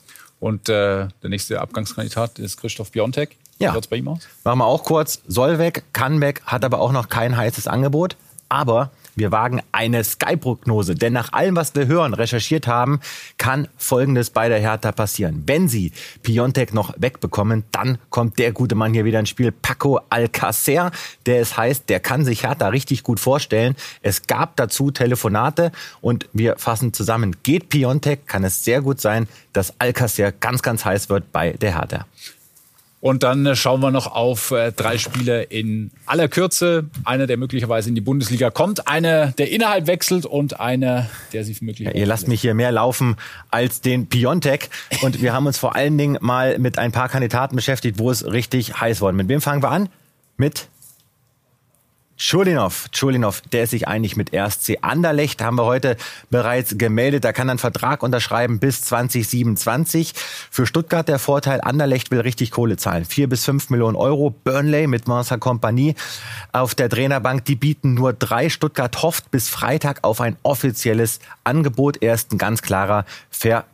Und 0.43 0.69
äh, 0.69 1.07
der 1.23 1.31
nächste 1.31 1.61
Abgangskandidat 1.61 2.41
ist 2.41 2.57
Christoph 2.57 2.91
Biontek. 2.91 3.37
Ja. 3.61 3.77
Wie 3.77 3.81
bei 3.89 3.97
ihm 3.99 4.09
aus? 4.09 4.27
Machen 4.43 4.59
wir 4.59 4.67
auch 4.67 4.83
kurz. 4.83 5.23
Soll 5.29 5.61
weg, 5.61 5.85
kann 5.93 6.21
weg, 6.21 6.43
hat 6.45 6.65
aber 6.65 6.81
auch 6.81 6.91
noch 6.91 7.09
kein 7.09 7.37
heißes 7.37 7.69
Angebot. 7.69 8.17
Aber 8.49 8.91
wir 9.15 9.33
wagen 9.33 9.61
eine 9.73 10.05
Sky-Prognose, 10.05 10.95
denn 10.95 11.13
nach 11.13 11.33
allem, 11.33 11.57
was 11.57 11.75
wir 11.75 11.87
hören, 11.87 12.15
recherchiert 12.15 12.67
haben, 12.67 13.01
kann 13.39 13.69
Folgendes 13.77 14.31
bei 14.31 14.49
der 14.49 14.59
Hertha 14.59 14.93
passieren. 14.93 15.43
Wenn 15.47 15.69
sie 15.69 15.93
Piontek 16.23 16.73
noch 16.75 16.95
wegbekommen, 16.97 17.65
dann 17.73 17.99
kommt 18.11 18.39
der 18.39 18.53
gute 18.53 18.75
Mann 18.75 18.95
hier 18.95 19.05
wieder 19.05 19.21
ins 19.21 19.29
Spiel, 19.29 19.53
Paco 19.53 20.01
Alcacer, 20.11 20.91
der 21.27 21.41
es 21.41 21.57
heißt, 21.57 21.89
der 21.89 22.01
kann 22.01 22.25
sich 22.25 22.45
Hertha 22.45 22.69
richtig 22.69 23.03
gut 23.03 23.21
vorstellen. 23.21 23.77
Es 24.03 24.27
gab 24.27 24.57
dazu 24.57 24.91
Telefonate 24.91 25.73
und 26.01 26.29
wir 26.33 26.57
fassen 26.59 26.93
zusammen. 26.93 27.37
Geht 27.43 27.69
Piontek, 27.69 28.27
kann 28.27 28.45
es 28.45 28.65
sehr 28.65 28.81
gut 28.81 29.01
sein, 29.01 29.29
dass 29.53 29.79
Alcacer 29.79 30.33
ganz, 30.33 30.63
ganz 30.63 30.85
heiß 30.85 31.09
wird 31.09 31.33
bei 31.33 31.53
der 31.53 31.79
Hertha. 31.79 32.07
Und 33.03 33.25
dann 33.25 33.45
äh, 33.45 33.57
schauen 33.57 33.81
wir 33.81 33.91
noch 33.91 34.07
auf 34.07 34.53
äh, 34.53 34.71
drei 34.71 34.97
Spiele 34.97 35.43
in 35.43 35.91
aller 36.07 36.29
Kürze. 36.29 36.85
Einer, 37.05 37.27
der 37.27 37.37
möglicherweise 37.37 37.89
in 37.89 37.97
die 37.97 38.01
Bundesliga 38.01 38.51
kommt, 38.51 38.87
einer, 38.87 39.33
der 39.33 39.51
innerhalb 39.51 39.89
wechselt 39.89 40.25
und 40.25 40.61
einer, 40.61 41.11
der 41.33 41.43
sich 41.43 41.61
möglicherweise. 41.63 41.99
Ja, 41.99 42.01
ihr 42.01 42.07
lasst 42.07 42.29
mich 42.29 42.41
hier 42.41 42.55
mehr 42.55 42.71
laufen 42.71 43.17
als 43.51 43.81
den 43.81 44.07
Piontek. 44.07 44.71
Und 45.01 45.21
wir 45.21 45.33
haben 45.33 45.47
uns 45.47 45.59
vor 45.59 45.75
allen 45.75 45.99
Dingen 45.99 46.17
mal 46.21 46.61
mit 46.61 46.79
ein 46.79 46.93
paar 46.93 47.09
Kandidaten 47.09 47.57
beschäftigt, 47.57 47.99
wo 47.99 48.09
es 48.09 48.25
richtig 48.25 48.81
heiß 48.81 49.01
wurde. 49.01 49.17
Mit 49.17 49.27
wem 49.27 49.41
fangen 49.41 49.65
wir 49.65 49.73
an? 49.73 49.89
Mit 50.37 50.69
Chulinov, 52.25 52.89
Chulinov, 52.93 53.41
der 53.51 53.65
ist 53.65 53.71
sich 53.71 53.89
einig 53.89 54.15
mit 54.15 54.33
RSC 54.33 54.79
Anderlecht, 54.81 55.43
haben 55.43 55.59
wir 55.59 55.65
heute 55.65 55.97
bereits 56.31 56.79
gemeldet. 56.79 57.25
Da 57.25 57.33
kann 57.33 57.49
er 57.49 57.53
einen 57.53 57.59
Vertrag 57.59 58.05
unterschreiben 58.05 58.61
bis 58.61 58.81
2027. 58.83 60.13
Für 60.49 60.65
Stuttgart 60.65 61.09
der 61.09 61.19
Vorteil, 61.19 61.61
Anderlecht 61.61 62.13
will 62.13 62.21
richtig 62.21 62.53
Kohle 62.53 62.77
zahlen. 62.77 63.07
Vier 63.07 63.29
bis 63.29 63.45
fünf 63.45 63.71
Millionen 63.71 63.97
Euro. 63.97 64.31
Burnley 64.31 64.87
mit 64.87 65.09
Monster 65.09 65.39
Compagnie 65.39 65.97
auf 66.53 66.77
der 66.77 66.89
Trainerbank, 66.89 67.45
die 67.45 67.57
bieten 67.57 67.95
nur 67.95 68.13
drei. 68.13 68.51
Stuttgart 68.51 69.03
hofft 69.03 69.33
bis 69.33 69.49
Freitag 69.49 69.99
auf 70.03 70.21
ein 70.21 70.37
offizielles 70.45 71.19
Angebot. 71.43 72.05
Er 72.05 72.15
ist 72.15 72.33
ein 72.33 72.39
ganz 72.39 72.63
klarer 72.63 73.05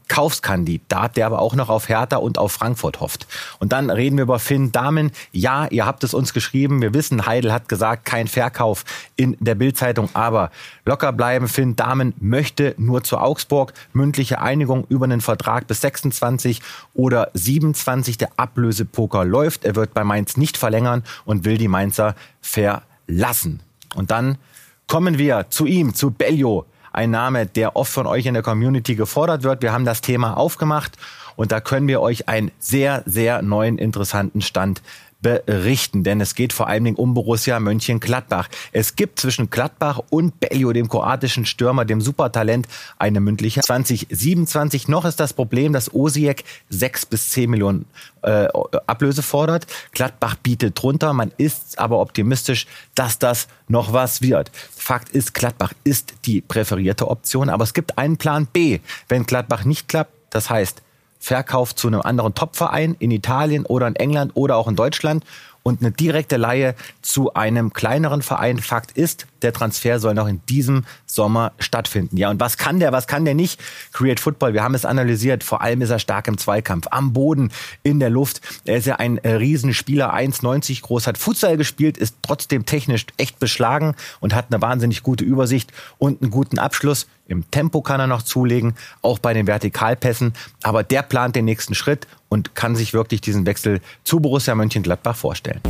Verkaufskandidat, 0.09 1.17
der 1.17 1.27
aber 1.27 1.39
auch 1.39 1.55
noch 1.55 1.69
auf 1.69 1.89
Hertha 1.89 2.17
und 2.17 2.39
auf 2.39 2.53
Frankfurt 2.53 3.01
hofft. 3.01 3.27
Und 3.61 3.73
dann 3.73 3.91
reden 3.91 4.17
wir 4.17 4.23
über 4.23 4.39
Finn 4.39 4.73
Dahmen. 4.73 5.13
Ja, 5.33 5.67
ihr 5.69 5.87
habt 5.87 6.03
es 6.03 6.15
uns 6.15 6.33
geschrieben. 6.33 6.81
Wir 6.81 6.95
wissen, 6.95 7.27
Heidel 7.27 7.53
hat 7.53 7.69
gesagt, 7.69 8.05
kein 8.05 8.27
Verkauf 8.27 8.85
in 9.17 9.37
der 9.39 9.55
Bildzeitung, 9.55 10.09
aber 10.15 10.51
locker 10.85 11.13
bleiben. 11.13 11.47
Finn 11.47 11.77
Dahmen 11.77 12.15
möchte 12.19 12.75
nur 12.79 13.05
zu 13.05 13.19
Augsburg. 13.19 13.75
Mündliche 13.93 14.41
Einigung 14.41 14.87
über 14.89 15.05
einen 15.05 15.21
Vertrag 15.21 15.67
bis 15.67 15.83
26 15.83 16.63
oder 16.95 17.31
27. 17.35 18.19
Der 18.19 18.31
Ablösepoker 18.39 19.25
läuft. 19.25 19.65
Er 19.65 19.77
wird 19.77 19.95
bei 19.95 20.05
Mainz 20.05 20.37
nicht 20.37 20.57
verlängern 20.57 21.05
und 21.27 21.45
will 21.45 21.59
die 21.59 21.69
Mainzer 21.69 22.15
verlassen. 22.41 23.61
Und 23.95 24.11
dann 24.11 24.39
kommen 24.87 25.19
wir 25.19 25.47
zu 25.51 25.67
ihm, 25.67 25.95
zu 25.95 26.11
Bellio. 26.11 26.67
Ein 26.93 27.11
Name, 27.11 27.47
der 27.47 27.77
oft 27.77 27.93
von 27.93 28.07
euch 28.07 28.27
in 28.27 28.35
der 28.35 28.43
Community 28.43 28.95
gefordert 28.95 29.43
wird. 29.43 29.63
Wir 29.63 29.73
haben 29.73 29.85
das 29.85 30.01
Thema 30.01 30.37
aufgemacht 30.37 30.97
und 31.37 31.53
da 31.53 31.61
können 31.61 31.89
wir 31.89 32.01
euch 32.01 32.29
einen 32.29 32.51
sehr, 32.59 33.03
sehr 33.07 33.43
neuen, 33.43 33.79
interessanten 33.79 34.41
Stand 34.41 34.83
berichten, 35.21 36.05
denn 36.05 36.21
es 36.21 36.35
geht 36.35 36.53
vor 36.53 36.69
allen 36.69 36.85
Dingen 36.85 36.97
um 36.97 37.13
Borussia 37.13 37.59
Mönchengladbach. 37.59 38.49
Es 38.71 38.95
gibt 38.95 39.19
zwischen 39.19 39.51
Gladbach 39.51 40.01
und 40.11 40.39
Bellio, 40.39 40.73
dem 40.73 40.89
kroatischen 40.89 41.45
Stürmer, 41.45 41.85
dem 41.85 42.01
Supertalent, 42.01 42.69
eine 42.99 43.21
mündliche 43.21 43.61
2027. 43.61 44.87
Noch 44.87 45.05
ist 45.05 45.19
das 45.19 45.33
Problem, 45.33 45.73
dass 45.73 45.93
Osijek 45.93 46.45
sechs 46.69 47.05
bis 47.05 47.31
zehn 47.31 47.51
Millionen 47.51 47.87
äh, 48.23 48.47
Ablöse 48.87 49.23
fordert. 49.23 49.67
Gladbach 49.93 50.37
bietet 50.37 50.81
drunter. 50.81 51.13
Man 51.13 51.33
ist 51.37 51.79
aber 51.79 51.99
optimistisch, 51.99 52.67
dass 52.95 53.19
das 53.19 53.49
noch 53.67 53.93
was 53.93 54.23
wird. 54.23 54.53
Fakt 54.55 55.09
ist, 55.11 55.35
Gladbach 55.35 55.73
ist 55.83 56.15
die 56.27 56.41
präferierte 56.41 57.09
Option, 57.09 57.49
aber 57.49 57.65
es 57.65 57.75
gibt 57.75 57.99
einen 57.99 58.19
Plan 58.19 58.47
B, 58.47 58.79
wenn 59.09 59.25
Gladbach 59.25 59.65
nicht 59.65 59.89
klappt. 59.89 60.13
Das 60.31 60.49
heißt, 60.51 60.83
Verkauf 61.19 61.75
zu 61.75 61.89
einem 61.89 62.01
anderen 62.01 62.35
Topverein 62.35 62.97
in 62.99 63.11
Italien 63.11 63.67
oder 63.67 63.87
in 63.87 63.97
England 63.97 64.33
oder 64.35 64.57
auch 64.57 64.69
in 64.69 64.77
Deutschland 64.77 65.25
und 65.69 65.81
eine 65.81 65.93
direkte 65.93 66.37
Leihe 66.37 66.75
zu 67.03 67.35
einem 67.35 67.73
kleineren 67.73 68.23
Verein. 68.23 68.59
Fakt 68.59 68.97
ist, 68.97 69.27
der 69.43 69.53
Transfer 69.53 70.01
soll 70.01 70.15
noch 70.15 70.27
in 70.27 70.41
diesem 70.49 70.85
Sommer 71.07 71.53
stattfinden. 71.59 72.17
Ja, 72.17 72.31
und 72.31 72.41
was 72.41 72.57
kann 72.57 72.81
der, 72.81 72.93
was 72.93 73.07
kann 73.07 73.25
der 73.25 73.35
nicht? 73.35 73.61
Create 73.93 74.19
Football, 74.19 74.55
wir 74.55 74.63
haben 74.63 74.75
es 74.75 74.85
analysiert. 74.85 75.45
Vor 75.45 75.61
allem 75.61 75.83
ist 75.83 75.91
er 75.91 75.99
stark 75.99 76.27
im 76.27 76.39
Zweikampf, 76.39 76.89
am 76.91 77.13
Boden, 77.13 77.53
in 77.83 78.01
der 78.01 78.11
Luft. 78.11 78.41
Er 78.65 78.79
ist 78.79 78.87
ja 78.87 78.97
ein 78.97 79.19
äh, 79.19 79.35
Riesenspieler, 79.35 80.15
1,90 80.15 80.83
groß, 80.83 81.07
hat 81.07 81.19
Futsal 81.19 81.57
gespielt, 81.57 81.99
ist 81.99 82.17
trotzdem 82.23 82.67
technisch 82.67 83.07
echt 83.17 83.39
beschlagen 83.39 83.95
und 84.21 84.35
hat 84.35 84.47
eine 84.51 84.61
wahnsinnig 84.63 85.03
gute 85.03 85.25
Übersicht 85.25 85.73
und 85.99 86.23
einen 86.23 86.31
guten 86.31 86.59
Abschluss. 86.59 87.07
Im 87.29 87.49
Tempo 87.51 87.83
kann 87.83 88.01
er 88.01 88.07
noch 88.07 88.23
zulegen, 88.23 88.75
auch 89.03 89.19
bei 89.19 89.35
den 89.35 89.47
Vertikalpässen. 89.47 90.33
Aber 90.63 90.83
der 90.83 91.03
plant 91.03 91.37
den 91.37 91.45
nächsten 91.45 91.75
Schritt 91.75 92.07
und 92.29 92.55
kann 92.55 92.77
sich 92.77 92.95
wirklich 92.95 93.21
diesen 93.21 93.47
Wechsel 93.47 93.81
zu 94.05 94.21
Borussia 94.21 94.55
Mönchengladbach 94.55 95.17
vorstellen. 95.17 95.61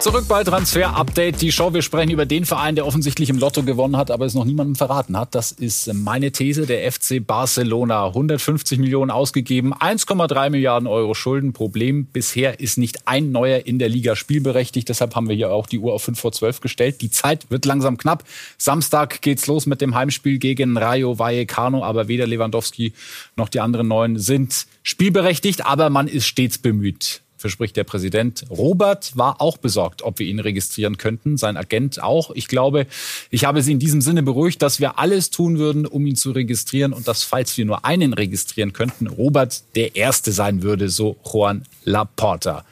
Zurück 0.00 0.24
bei 0.26 0.42
Transfer 0.42 0.96
Update, 0.96 1.42
die 1.42 1.52
Show. 1.52 1.74
Wir 1.74 1.82
sprechen 1.82 2.10
über 2.10 2.24
den 2.24 2.46
Verein, 2.46 2.74
der 2.74 2.86
offensichtlich 2.86 3.28
im 3.28 3.38
Lotto 3.38 3.62
gewonnen 3.62 3.98
hat, 3.98 4.10
aber 4.10 4.24
es 4.24 4.32
noch 4.32 4.46
niemandem 4.46 4.74
verraten 4.74 5.18
hat. 5.18 5.34
Das 5.34 5.52
ist 5.52 5.92
meine 5.92 6.32
These. 6.32 6.66
Der 6.66 6.90
FC 6.90 7.24
Barcelona. 7.24 8.06
150 8.06 8.78
Millionen 8.78 9.10
ausgegeben, 9.10 9.74
1,3 9.74 10.50
Milliarden 10.50 10.88
Euro 10.88 11.12
Schulden. 11.14 11.52
Problem 11.52 12.06
bisher 12.06 12.58
ist 12.58 12.78
nicht 12.78 13.06
ein 13.06 13.32
neuer 13.32 13.66
in 13.66 13.78
der 13.78 13.90
Liga 13.90 14.16
spielberechtigt. 14.16 14.88
Deshalb 14.88 15.14
haben 15.14 15.28
wir 15.28 15.36
hier 15.36 15.52
auch 15.52 15.66
die 15.66 15.78
Uhr 15.78 15.92
auf 15.92 16.02
5 16.02 16.18
vor 16.18 16.32
12 16.32 16.60
gestellt. 16.60 17.02
Die 17.02 17.10
Zeit 17.10 17.50
wird 17.50 17.66
langsam 17.66 17.98
knapp. 17.98 18.24
Samstag 18.56 19.20
geht's 19.20 19.46
los 19.46 19.66
mit 19.66 19.82
dem 19.82 19.94
Heimspiel 19.94 20.38
gegen 20.38 20.76
Rayo 20.76 21.18
Vallecano, 21.18 21.84
aber 21.84 22.08
weder 22.08 22.26
Lewandowski 22.26 22.94
noch 23.36 23.50
die 23.50 23.60
anderen 23.60 23.88
Neuen 23.88 24.18
sind 24.18 24.66
spielberechtigt, 24.82 25.66
aber 25.66 25.90
man 25.90 26.08
ist 26.08 26.26
stets 26.26 26.58
bemüht 26.58 27.21
verspricht 27.42 27.76
der 27.76 27.84
Präsident. 27.84 28.44
Robert 28.48 29.14
war 29.16 29.42
auch 29.42 29.58
besorgt, 29.58 30.00
ob 30.00 30.18
wir 30.18 30.26
ihn 30.26 30.40
registrieren 30.40 30.96
könnten, 30.96 31.36
sein 31.36 31.58
Agent 31.58 32.02
auch. 32.02 32.30
Ich 32.30 32.48
glaube, 32.48 32.86
ich 33.30 33.44
habe 33.44 33.62
sie 33.62 33.72
in 33.72 33.78
diesem 33.78 34.00
Sinne 34.00 34.22
beruhigt, 34.22 34.62
dass 34.62 34.80
wir 34.80 34.98
alles 34.98 35.28
tun 35.28 35.58
würden, 35.58 35.84
um 35.84 36.06
ihn 36.06 36.16
zu 36.16 36.30
registrieren 36.30 36.94
und 36.94 37.06
dass, 37.06 37.24
falls 37.24 37.58
wir 37.58 37.66
nur 37.66 37.84
einen 37.84 38.14
registrieren 38.14 38.72
könnten, 38.72 39.06
Robert 39.06 39.62
der 39.74 39.94
Erste 39.96 40.32
sein 40.32 40.62
würde, 40.62 40.88
so 40.88 41.16
Juan 41.30 41.64
Laporta. 41.84 42.64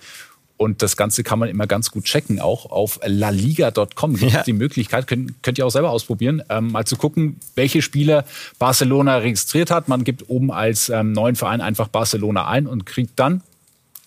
Und 0.57 0.83
das 0.83 0.99
Ganze 0.99 1.23
kann 1.23 1.39
man 1.39 1.49
immer 1.49 1.67
ganz 1.67 1.91
gut 1.91 2.05
checken, 2.05 2.39
auch 2.39 2.71
auf 2.71 3.01
laliga.com 3.03 4.17
gibt 4.17 4.31
es 4.31 4.33
ja. 4.35 4.43
die 4.43 4.53
Möglichkeit, 4.53 5.07
könnt, 5.07 5.43
könnt 5.43 5.57
ihr 5.57 5.65
auch 5.65 5.71
selber 5.71 5.91
ausprobieren, 5.91 6.43
ähm, 6.51 6.73
mal 6.73 6.85
zu 6.85 6.97
gucken, 6.97 7.41
welche 7.55 7.81
Spieler 7.81 8.27
Barcelona 8.59 9.17
registriert 9.17 9.71
hat. 9.71 9.89
Man 9.89 10.05
gibt 10.05 10.29
oben 10.29 10.53
als 10.53 10.91
ähm, 10.91 11.13
neuen 11.13 11.35
Verein 11.35 11.63
einfach 11.63 11.89
Barcelona 11.89 12.47
ein 12.47 12.67
und 12.67 12.85
kriegt 12.85 13.19
dann 13.19 13.43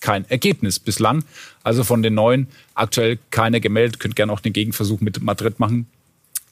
kein 0.04 0.30
Ergebnis 0.30 0.80
bislang. 0.80 1.24
Also 1.64 1.84
von 1.84 2.04
den 2.04 2.14
neuen 2.14 2.48
aktuell 2.76 3.18
keine 3.32 3.62
gemeldet. 3.62 4.00
Könnt 4.00 4.16
gerne 4.16 4.32
auch 4.32 4.42
den 4.42 4.54
Gegenversuch 4.54 5.00
mit 5.00 5.24
Madrid 5.24 5.60
machen. 5.60 5.88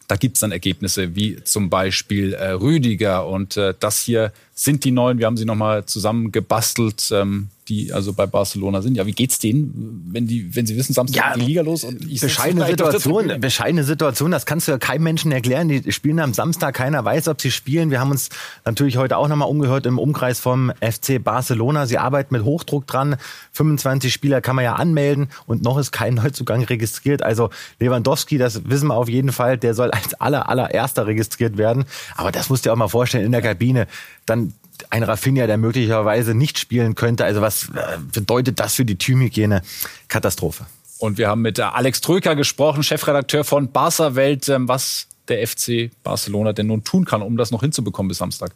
Da 0.07 0.15
gibt's 0.15 0.39
dann 0.39 0.51
Ergebnisse 0.51 1.15
wie 1.15 1.43
zum 1.43 1.69
Beispiel 1.69 2.33
äh, 2.33 2.51
Rüdiger. 2.51 3.27
Und 3.27 3.57
äh, 3.57 3.73
das 3.79 3.99
hier 4.01 4.31
sind 4.55 4.85
die 4.85 4.91
neuen. 4.91 5.19
Wir 5.19 5.25
haben 5.25 5.37
sie 5.37 5.45
nochmal 5.45 5.85
zusammengebastelt. 5.85 7.11
Ähm, 7.11 7.49
die 7.71 7.93
also 7.93 8.11
bei 8.11 8.25
Barcelona 8.25 8.81
sind. 8.81 8.95
Ja, 8.95 9.05
wie 9.05 9.13
geht's 9.13 9.39
denen, 9.39 10.09
wenn 10.11 10.27
die, 10.27 10.53
wenn 10.53 10.65
sie 10.65 10.75
wissen, 10.75 10.93
Samstag 10.93 11.15
ja, 11.15 11.33
die 11.35 11.45
Liga 11.45 11.61
los 11.61 11.85
und 11.85 12.03
ich 12.05 12.19
bescheidene 12.19 12.67
Situation, 12.67 13.39
bescheidene 13.39 13.83
Situation, 13.85 14.31
das 14.31 14.45
kannst 14.45 14.67
du 14.67 14.73
ja 14.73 14.77
keinem 14.77 15.03
Menschen 15.03 15.31
erklären. 15.31 15.69
Die 15.69 15.91
spielen 15.91 16.19
am 16.19 16.33
Samstag, 16.33 16.75
keiner 16.75 17.03
weiß, 17.05 17.29
ob 17.29 17.39
sie 17.39 17.49
spielen. 17.49 17.89
Wir 17.89 18.01
haben 18.01 18.11
uns 18.11 18.29
natürlich 18.65 18.97
heute 18.97 19.15
auch 19.15 19.27
nochmal 19.29 19.47
umgehört 19.47 19.85
im 19.85 19.99
Umkreis 19.99 20.41
vom 20.41 20.71
FC 20.81 21.23
Barcelona. 21.23 21.85
Sie 21.85 21.97
arbeiten 21.97 22.33
mit 22.33 22.43
Hochdruck 22.43 22.87
dran. 22.87 23.15
25 23.53 24.11
Spieler 24.11 24.41
kann 24.41 24.57
man 24.57 24.65
ja 24.65 24.75
anmelden 24.75 25.29
und 25.47 25.63
noch 25.63 25.77
ist 25.77 25.91
kein 25.91 26.15
Neuzugang 26.15 26.63
registriert. 26.63 27.23
Also 27.23 27.51
Lewandowski, 27.79 28.37
das 28.37 28.69
wissen 28.69 28.89
wir 28.89 28.95
auf 28.95 29.07
jeden 29.07 29.31
Fall, 29.31 29.57
der 29.57 29.73
soll 29.73 29.91
als 29.91 30.13
aller 30.15 30.49
allererster 30.49 31.07
registriert 31.07 31.57
werden. 31.57 31.85
Aber 32.15 32.33
das 32.33 32.49
musst 32.49 32.65
du 32.65 32.69
dir 32.69 32.73
auch 32.73 32.77
mal 32.77 32.89
vorstellen 32.89 33.25
in 33.25 33.31
der 33.31 33.41
Kabine. 33.41 33.87
Dann 34.25 34.53
ein 34.89 35.03
Rafinha, 35.03 35.47
der 35.47 35.57
möglicherweise 35.57 36.33
nicht 36.33 36.59
spielen 36.59 36.95
könnte. 36.95 37.25
Also 37.25 37.41
was 37.41 37.69
äh, 37.69 37.97
bedeutet 38.13 38.59
das 38.59 38.75
für 38.75 38.85
die 38.85 38.95
Teamhygiene? 38.95 39.61
Katastrophe. 40.07 40.65
Und 40.99 41.17
wir 41.17 41.29
haben 41.29 41.41
mit 41.41 41.59
Alex 41.59 42.01
Tröker 42.01 42.35
gesprochen, 42.35 42.83
Chefredakteur 42.83 43.43
von 43.43 43.71
Barca 43.71 44.15
Welt, 44.15 44.49
ähm, 44.49 44.67
was 44.67 45.07
der 45.27 45.47
FC 45.47 45.91
Barcelona 46.03 46.53
denn 46.53 46.67
nun 46.67 46.83
tun 46.83 47.05
kann, 47.05 47.21
um 47.21 47.37
das 47.37 47.51
noch 47.51 47.61
hinzubekommen 47.61 48.07
bis 48.07 48.17
Samstag. 48.17 48.53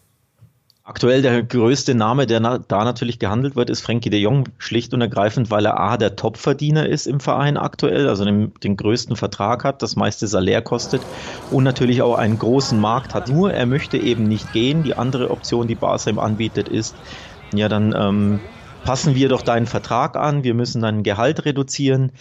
Aktuell 0.88 1.24
der 1.24 1.41
größte 1.41 1.95
Name, 1.95 2.28
der 2.28 2.39
na, 2.39 2.60
da 2.60 2.84
natürlich 2.84 3.17
gehandelt 3.17 3.56
wird, 3.56 3.71
ist 3.71 3.82
Frankie 3.82 4.12
de 4.12 4.19
Jong, 4.19 4.50
schlicht 4.60 4.93
und 4.93 5.02
ergreifend, 5.02 5.50
weil 5.50 5.65
er 5.65 5.80
A, 5.80 5.98
der 5.98 6.15
Topverdiener 6.15 6.88
ist 6.88 7.08
im 7.08 7.19
Verein 7.19 7.58
aktuell, 7.58 8.08
also 8.08 8.24
den, 8.24 8.54
den 8.63 8.78
größten 8.78 9.15
Vertrag 9.15 9.63
hat, 9.63 9.82
das 9.82 9.95
meiste 9.95 10.28
Salär 10.28 10.62
kostet 10.62 11.08
und 11.50 11.63
natürlich 11.63 12.04
auch 12.04 12.13
einen 12.13 12.38
großen 12.38 12.80
Markt 12.80 13.15
hat. 13.15 13.28
Nur 13.30 13.52
er 13.52 13.65
möchte 13.65 13.98
eben 13.98 14.26
nicht 14.26 14.52
gehen. 14.52 14.84
Die 14.84 14.95
andere 14.95 15.32
Option, 15.32 15.67
die 15.67 15.74
Barca 15.74 16.08
ihm 16.08 16.19
anbietet, 16.19 16.69
ist, 16.69 16.95
ja, 17.52 17.67
dann 17.67 17.95
ähm, 17.98 18.39
passen 18.84 19.15
wir 19.15 19.28
doch 19.28 19.41
deinen 19.41 19.65
Vertrag 19.65 20.15
an, 20.15 20.43
wir 20.43 20.54
müssen 20.54 20.84
dein 20.84 21.02
Gehalt 21.02 21.45
reduzieren. 21.45 22.12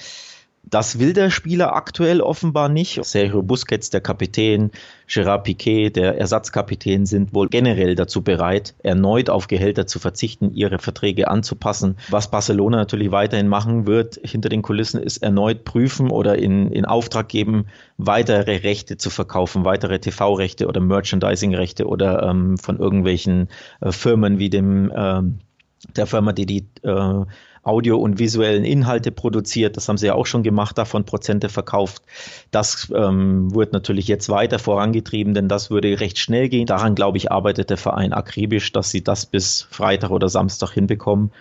Das 0.67 0.99
will 0.99 1.13
der 1.13 1.31
Spieler 1.31 1.75
aktuell 1.75 2.21
offenbar 2.21 2.69
nicht. 2.69 3.05
Sergio 3.05 3.43
Busquets, 3.43 3.91
der 3.91 4.01
Kapitän, 4.01 4.71
Gerard 5.07 5.45
Piquet, 5.45 5.91
der 5.91 6.19
Ersatzkapitän, 6.19 7.05
sind 7.05 7.35
wohl 7.35 7.49
generell 7.49 7.95
dazu 7.95 8.23
bereit, 8.23 8.75
erneut 8.83 9.29
auf 9.29 9.47
Gehälter 9.47 9.87
zu 9.87 9.99
verzichten, 9.99 10.53
ihre 10.55 10.79
Verträge 10.79 11.29
anzupassen. 11.29 11.97
Was 12.09 12.31
Barcelona 12.31 12.79
natürlich 12.79 13.11
weiterhin 13.11 13.49
machen 13.49 13.87
wird, 13.87 14.19
hinter 14.25 14.49
den 14.49 14.63
Kulissen, 14.63 15.03
ist 15.03 15.19
erneut 15.19 15.65
prüfen 15.65 16.11
oder 16.11 16.39
in, 16.39 16.71
in 16.71 16.87
Auftrag 16.87 17.29
geben, 17.29 17.67
weitere 17.99 18.57
Rechte 18.57 18.97
zu 18.97 19.11
verkaufen, 19.11 19.65
weitere 19.65 19.99
TV-Rechte 19.99 20.67
oder 20.67 20.81
Merchandising-Rechte 20.81 21.87
oder 21.87 22.23
ähm, 22.23 22.57
von 22.57 22.79
irgendwelchen 22.79 23.49
äh, 23.81 23.93
Firmen 23.93 24.39
wie 24.39 24.51
dem 24.51 24.91
ähm, 24.97 25.41
der 25.97 26.07
Firma, 26.07 26.33
die 26.33 26.47
die 26.47 26.67
äh, 26.83 27.25
Audio- 27.65 27.99
und 27.99 28.19
visuellen 28.19 28.65
Inhalte 28.65 29.11
produziert. 29.11 29.77
Das 29.77 29.89
haben 29.89 29.97
sie 29.97 30.07
ja 30.07 30.15
auch 30.15 30.27
schon 30.27 30.43
gemacht, 30.43 30.79
davon 30.79 31.05
Prozente 31.05 31.49
verkauft. 31.49 32.03
Das 32.51 32.93
ähm, 32.95 33.55
wird 33.55 33.73
natürlich 33.73 34.09
jetzt 34.09 34.29
weiter 34.29 34.59
vorangetrieben, 34.59 35.35
denn 35.35 35.49
das 35.49 35.71
würde 35.71 36.01
recht 36.01 36.19
schnell 36.19 36.49
gehen. 36.49 36.67
Daran, 36.67 36.95
glaube 36.95 37.19
ich, 37.19 37.33
arbeitet 37.33 37.71
der 37.71 37.79
Verein 37.79 38.13
akribisch, 38.13 38.73
dass 38.73 38.91
sie 38.91 39.03
das 39.03 39.27
bis 39.27 39.63
Freitag 39.71 40.11
oder 40.11 40.29
Samstag 40.29 40.73
hinbekommen. 40.73 41.33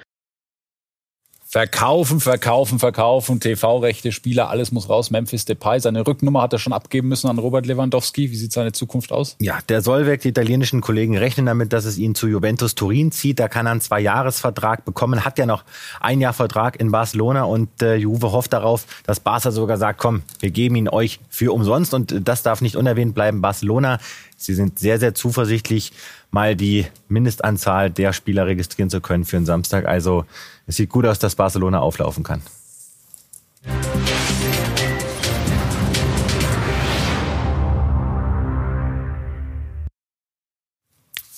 Verkaufen, 1.54 2.20
verkaufen, 2.20 2.80
verkaufen, 2.80 3.40
TV-Rechte, 3.40 4.12
Spieler, 4.12 4.50
alles 4.50 4.72
muss 4.72 4.90
raus. 4.90 5.12
Memphis 5.12 5.46
Depay, 5.46 5.80
seine 5.80 6.08
Rücknummer 6.08 6.42
hat 6.42 6.52
er 6.52 6.58
schon 6.58 6.74
abgeben 6.74 7.10
müssen 7.10 7.28
an 7.28 7.38
Robert 7.38 7.68
Lewandowski. 7.68 8.32
Wie 8.32 8.36
sieht 8.36 8.52
seine 8.52 8.72
Zukunft 8.72 9.12
aus? 9.12 9.36
Ja, 9.40 9.60
der 9.70 9.84
soll 9.84 10.08
weg. 10.08 10.22
Die 10.22 10.30
italienischen 10.30 10.82
Kollegen 10.82 11.16
rechnen 11.16 11.46
damit, 11.46 11.72
dass 11.72 11.86
es 11.86 12.00
ihn 12.00 12.16
zu 12.16 12.26
Juventus 12.26 12.74
Turin 12.74 13.12
zieht. 13.12 13.40
Da 13.40 13.50
kann 13.50 13.68
er 13.68 13.74
einen 13.74 13.82
Zwei-Jahres-Vertrag 13.82 14.84
bekommen. 14.84 15.26
Hat 15.26 15.38
ja 15.38 15.46
noch 15.46 15.64
ein 16.00 16.22
Jahr 16.22 16.34
Vertrag 16.34 16.80
in 16.80 16.90
Barcelona 16.90 17.44
und 17.44 17.84
äh, 17.84 17.98
Juve 17.98 18.32
hofft 18.32 18.52
darauf, 18.52 18.88
dass 19.06 19.20
Barca 19.20 19.52
sogar 19.52 19.78
sagt, 19.78 20.00
komm, 20.00 20.24
wir 20.40 20.50
geben 20.50 20.76
ihn 20.76 20.90
euch 20.90 21.20
für 21.30 21.54
umsonst 21.54 21.94
und 21.94 22.28
das 22.28 22.42
darf 22.42 22.62
nicht 22.62 22.78
unerwähnt 22.78 23.14
bleiben. 23.14 23.44
Barcelona, 23.44 24.00
sie 24.38 24.56
sind 24.56 24.80
sehr, 24.80 24.98
sehr 24.98 25.14
zuversichtlich, 25.14 25.92
mal 26.32 26.56
die 26.56 26.88
Mindestanzahl 27.10 27.92
der 27.92 28.12
Spieler 28.12 28.48
registrieren 28.48 28.90
zu 28.90 29.02
können 29.02 29.24
für 29.24 29.38
den 29.38 29.46
Samstag. 29.46 29.86
Also 29.86 30.26
es 30.66 30.78
sieht 30.78 30.90
gut 30.90 31.06
aus, 31.06 31.20
dass 31.20 31.36
Barcelona 31.36 31.80
auflaufen 31.80 32.24
kann. 32.24 32.42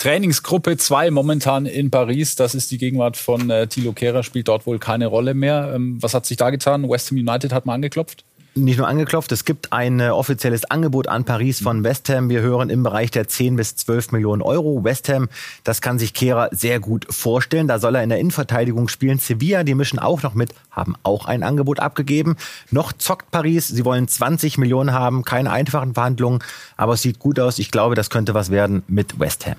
Trainingsgruppe 0.05 0.77
2 0.77 1.09
momentan 1.09 1.65
in 1.65 1.89
Paris. 1.89 2.35
Das 2.35 2.53
ist 2.53 2.69
die 2.69 2.77
Gegenwart 2.77 3.17
von 3.17 3.49
äh, 3.49 3.65
Thilo 3.65 3.91
Kehrer, 3.91 4.21
spielt 4.21 4.47
dort 4.47 4.67
wohl 4.67 4.77
keine 4.77 5.07
Rolle 5.07 5.33
mehr. 5.33 5.71
Ähm, 5.73 5.97
was 5.99 6.13
hat 6.13 6.27
sich 6.27 6.37
da 6.37 6.51
getan? 6.51 6.87
West 6.87 7.09
Ham 7.09 7.17
United 7.17 7.51
hat 7.51 7.65
mal 7.65 7.73
angeklopft? 7.73 8.23
Nicht 8.55 8.77
nur 8.77 8.87
angeklopft, 8.87 9.31
es 9.33 9.43
gibt 9.43 9.73
ein 9.73 9.99
äh, 9.99 10.09
offizielles 10.09 10.65
Angebot 10.65 11.07
an 11.07 11.25
Paris 11.25 11.61
von 11.61 11.83
West 11.83 12.07
Ham. 12.09 12.29
Wir 12.29 12.41
hören 12.41 12.69
im 12.69 12.83
Bereich 12.83 13.11
der 13.11 13.27
10 13.27 13.57
bis 13.57 13.75
12 13.75 14.13
Millionen 14.13 14.41
Euro. 14.41 14.83
West 14.83 15.09
Ham, 15.09 15.27
das 15.65 15.81
kann 15.81 15.99
sich 15.99 16.13
Kehrer 16.13 16.49
sehr 16.51 16.79
gut 16.79 17.05
vorstellen. 17.09 17.67
Da 17.67 17.79
soll 17.79 17.95
er 17.95 18.03
in 18.03 18.09
der 18.09 18.19
Innenverteidigung 18.19 18.87
spielen. 18.87 19.19
Sevilla, 19.19 19.63
die 19.63 19.75
mischen 19.75 19.99
auch 19.99 20.23
noch 20.23 20.35
mit, 20.35 20.53
haben 20.71 20.95
auch 21.03 21.25
ein 21.25 21.43
Angebot 21.43 21.81
abgegeben. 21.81 22.37
Noch 22.71 22.93
zockt 22.93 23.29
Paris. 23.29 23.67
Sie 23.67 23.83
wollen 23.83 24.07
20 24.07 24.57
Millionen 24.57 24.93
haben. 24.93 25.23
Keine 25.23 25.51
einfachen 25.51 25.93
Verhandlungen, 25.93 26.39
aber 26.77 26.93
es 26.93 27.01
sieht 27.01 27.19
gut 27.19 27.39
aus. 27.39 27.59
Ich 27.59 27.71
glaube, 27.71 27.95
das 27.95 28.09
könnte 28.09 28.33
was 28.33 28.51
werden 28.51 28.83
mit 28.87 29.19
West 29.19 29.45
Ham. 29.47 29.57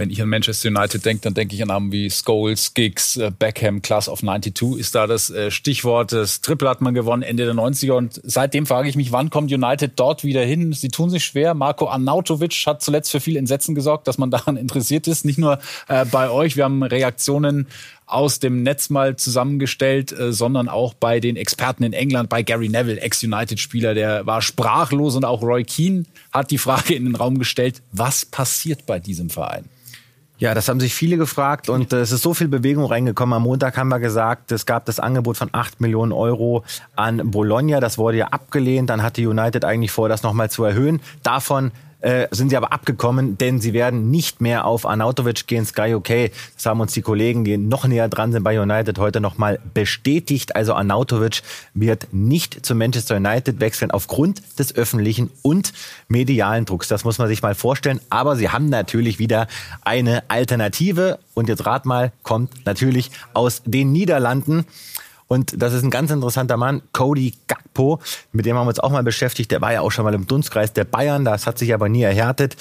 Wenn 0.00 0.08
ich 0.08 0.22
an 0.22 0.30
Manchester 0.30 0.70
United 0.70 1.04
denke, 1.04 1.20
dann 1.24 1.34
denke 1.34 1.54
ich 1.54 1.60
an 1.60 1.68
Namen 1.68 1.92
wie 1.92 2.08
Scholes, 2.08 2.72
Giggs, 2.72 3.18
äh, 3.18 3.30
Beckham, 3.38 3.82
Class 3.82 4.08
of 4.08 4.20
92 4.20 4.80
ist 4.80 4.94
da 4.94 5.06
das 5.06 5.28
äh, 5.28 5.50
Stichwort. 5.50 6.12
Das 6.12 6.40
Triple 6.40 6.70
hat 6.70 6.80
man 6.80 6.94
gewonnen 6.94 7.22
Ende 7.22 7.44
der 7.44 7.52
90er 7.52 7.92
und 7.92 8.18
seitdem 8.24 8.64
frage 8.64 8.88
ich 8.88 8.96
mich, 8.96 9.12
wann 9.12 9.28
kommt 9.28 9.52
United 9.52 9.92
dort 9.96 10.24
wieder 10.24 10.42
hin? 10.42 10.72
Sie 10.72 10.88
tun 10.88 11.10
sich 11.10 11.26
schwer. 11.26 11.52
Marco 11.52 11.86
Arnautovic 11.86 12.62
hat 12.64 12.80
zuletzt 12.80 13.10
für 13.10 13.20
viel 13.20 13.36
Entsetzen 13.36 13.74
gesorgt, 13.74 14.08
dass 14.08 14.16
man 14.16 14.30
daran 14.30 14.56
interessiert 14.56 15.06
ist. 15.06 15.26
Nicht 15.26 15.38
nur 15.38 15.58
äh, 15.88 16.06
bei 16.06 16.30
euch. 16.30 16.56
Wir 16.56 16.64
haben 16.64 16.82
Reaktionen 16.82 17.66
aus 18.06 18.40
dem 18.40 18.62
Netz 18.62 18.88
mal 18.88 19.16
zusammengestellt, 19.16 20.12
äh, 20.12 20.32
sondern 20.32 20.70
auch 20.70 20.94
bei 20.94 21.20
den 21.20 21.36
Experten 21.36 21.82
in 21.82 21.92
England, 21.92 22.30
bei 22.30 22.42
Gary 22.42 22.70
Neville, 22.70 23.02
Ex-United-Spieler, 23.02 23.92
der 23.92 24.24
war 24.24 24.40
sprachlos 24.40 25.14
und 25.14 25.26
auch 25.26 25.42
Roy 25.42 25.62
Keane 25.62 26.04
hat 26.32 26.50
die 26.50 26.56
Frage 26.56 26.94
in 26.94 27.04
den 27.04 27.16
Raum 27.16 27.38
gestellt, 27.38 27.82
was 27.92 28.24
passiert 28.24 28.86
bei 28.86 28.98
diesem 28.98 29.28
Verein? 29.28 29.68
Ja, 30.40 30.54
das 30.54 30.68
haben 30.68 30.80
sich 30.80 30.94
viele 30.94 31.18
gefragt 31.18 31.68
und 31.68 31.92
äh, 31.92 32.00
es 32.00 32.12
ist 32.12 32.22
so 32.22 32.32
viel 32.32 32.48
Bewegung 32.48 32.86
reingekommen. 32.86 33.34
Am 33.34 33.42
Montag 33.42 33.76
haben 33.76 33.88
wir 33.88 34.00
gesagt, 34.00 34.50
es 34.52 34.64
gab 34.64 34.86
das 34.86 34.98
Angebot 34.98 35.36
von 35.36 35.50
8 35.52 35.82
Millionen 35.82 36.12
Euro 36.12 36.64
an 36.96 37.30
Bologna. 37.30 37.78
Das 37.78 37.98
wurde 37.98 38.16
ja 38.16 38.28
abgelehnt. 38.28 38.88
Dann 38.88 39.02
hatte 39.02 39.20
United 39.28 39.66
eigentlich 39.66 39.92
vor, 39.92 40.08
das 40.08 40.22
nochmal 40.22 40.50
zu 40.50 40.64
erhöhen. 40.64 41.02
Davon 41.22 41.72
äh, 42.00 42.28
sind 42.30 42.50
sie 42.50 42.56
aber 42.56 42.72
abgekommen, 42.72 43.38
denn 43.38 43.60
sie 43.60 43.72
werden 43.72 44.10
nicht 44.10 44.40
mehr 44.40 44.64
auf 44.64 44.86
Arnautovic 44.86 45.46
gehen. 45.46 45.64
Sky 45.66 45.94
okay, 45.94 46.30
das 46.56 46.66
haben 46.66 46.80
uns 46.80 46.92
die 46.92 47.02
Kollegen, 47.02 47.44
die 47.44 47.56
noch 47.56 47.86
näher 47.86 48.08
dran 48.08 48.32
sind 48.32 48.42
bei 48.42 48.60
United, 48.60 48.98
heute 48.98 49.20
nochmal 49.20 49.58
bestätigt. 49.74 50.56
Also 50.56 50.74
Arnautovic 50.74 51.42
wird 51.74 52.08
nicht 52.12 52.64
zu 52.64 52.74
Manchester 52.74 53.16
United 53.16 53.60
wechseln 53.60 53.90
aufgrund 53.90 54.42
des 54.58 54.74
öffentlichen 54.74 55.30
und 55.42 55.72
medialen 56.08 56.64
Drucks. 56.64 56.88
Das 56.88 57.04
muss 57.04 57.18
man 57.18 57.28
sich 57.28 57.42
mal 57.42 57.54
vorstellen. 57.54 58.00
Aber 58.10 58.36
sie 58.36 58.48
haben 58.48 58.68
natürlich 58.68 59.18
wieder 59.18 59.46
eine 59.82 60.22
Alternative. 60.28 61.18
Und 61.34 61.48
jetzt 61.48 61.66
rat 61.66 61.86
mal, 61.86 62.12
kommt 62.22 62.66
natürlich 62.66 63.10
aus 63.32 63.62
den 63.64 63.92
Niederlanden. 63.92 64.66
Und 65.32 65.62
das 65.62 65.74
ist 65.74 65.84
ein 65.84 65.90
ganz 65.90 66.10
interessanter 66.10 66.56
Mann, 66.56 66.82
Cody 66.90 67.34
Gakpo, 67.46 68.00
mit 68.32 68.46
dem 68.46 68.56
haben 68.56 68.64
wir 68.66 68.70
uns 68.70 68.80
auch 68.80 68.90
mal 68.90 69.04
beschäftigt. 69.04 69.52
Der 69.52 69.60
war 69.60 69.72
ja 69.72 69.80
auch 69.80 69.92
schon 69.92 70.04
mal 70.04 70.12
im 70.12 70.26
Dunstkreis 70.26 70.72
der 70.72 70.82
Bayern, 70.82 71.24
das 71.24 71.46
hat 71.46 71.56
sich 71.56 71.72
aber 71.72 71.88
nie 71.88 72.02
erhärtet. 72.02 72.56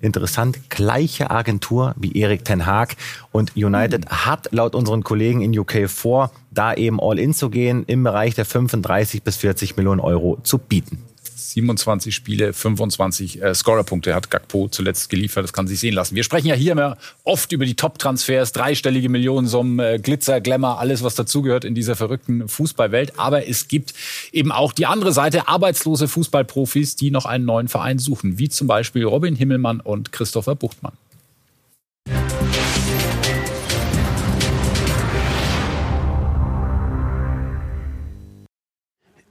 Interessant, 0.00 0.68
gleiche 0.68 1.30
Agentur 1.30 1.94
wie 1.96 2.18
Erik 2.18 2.44
Ten 2.44 2.66
Haag 2.66 2.96
und 3.30 3.54
United 3.54 4.06
mhm. 4.06 4.26
hat 4.26 4.48
laut 4.50 4.74
unseren 4.74 5.04
Kollegen 5.04 5.42
in 5.42 5.56
UK 5.56 5.88
vor, 5.88 6.32
da 6.50 6.74
eben 6.74 6.98
all 7.00 7.20
in 7.20 7.34
zu 7.34 7.50
gehen, 7.50 7.84
im 7.86 8.02
Bereich 8.02 8.34
der 8.34 8.46
35 8.46 9.22
bis 9.22 9.36
40 9.36 9.76
Millionen 9.76 10.00
Euro 10.00 10.38
zu 10.42 10.58
bieten. 10.58 11.04
27 11.38 12.14
Spiele, 12.14 12.52
25 12.52 13.42
äh, 13.42 13.54
Scorerpunkte 13.54 14.14
hat 14.14 14.30
Gakpo 14.30 14.68
zuletzt 14.68 15.08
geliefert. 15.08 15.44
Das 15.44 15.52
kann 15.52 15.66
sich 15.66 15.80
sehen 15.80 15.94
lassen. 15.94 16.14
Wir 16.14 16.24
sprechen 16.24 16.48
ja 16.48 16.54
hier 16.54 16.72
immer 16.72 16.98
oft 17.24 17.52
über 17.52 17.64
die 17.64 17.74
Top-Transfers, 17.74 18.52
dreistellige 18.52 19.08
Millionensummen, 19.08 19.78
äh, 19.78 19.98
Glitzer, 19.98 20.40
Glamour, 20.40 20.78
alles, 20.78 21.02
was 21.02 21.14
dazugehört 21.14 21.64
in 21.64 21.74
dieser 21.74 21.96
verrückten 21.96 22.48
Fußballwelt. 22.48 23.18
Aber 23.18 23.48
es 23.48 23.68
gibt 23.68 23.94
eben 24.32 24.52
auch 24.52 24.72
die 24.72 24.86
andere 24.86 25.12
Seite, 25.12 25.48
arbeitslose 25.48 26.08
Fußballprofis, 26.08 26.96
die 26.96 27.10
noch 27.10 27.26
einen 27.26 27.44
neuen 27.44 27.68
Verein 27.68 27.98
suchen, 27.98 28.38
wie 28.38 28.48
zum 28.48 28.66
Beispiel 28.66 29.04
Robin 29.04 29.36
Himmelmann 29.36 29.80
und 29.80 30.12
Christopher 30.12 30.54
Buchtmann. 30.54 30.92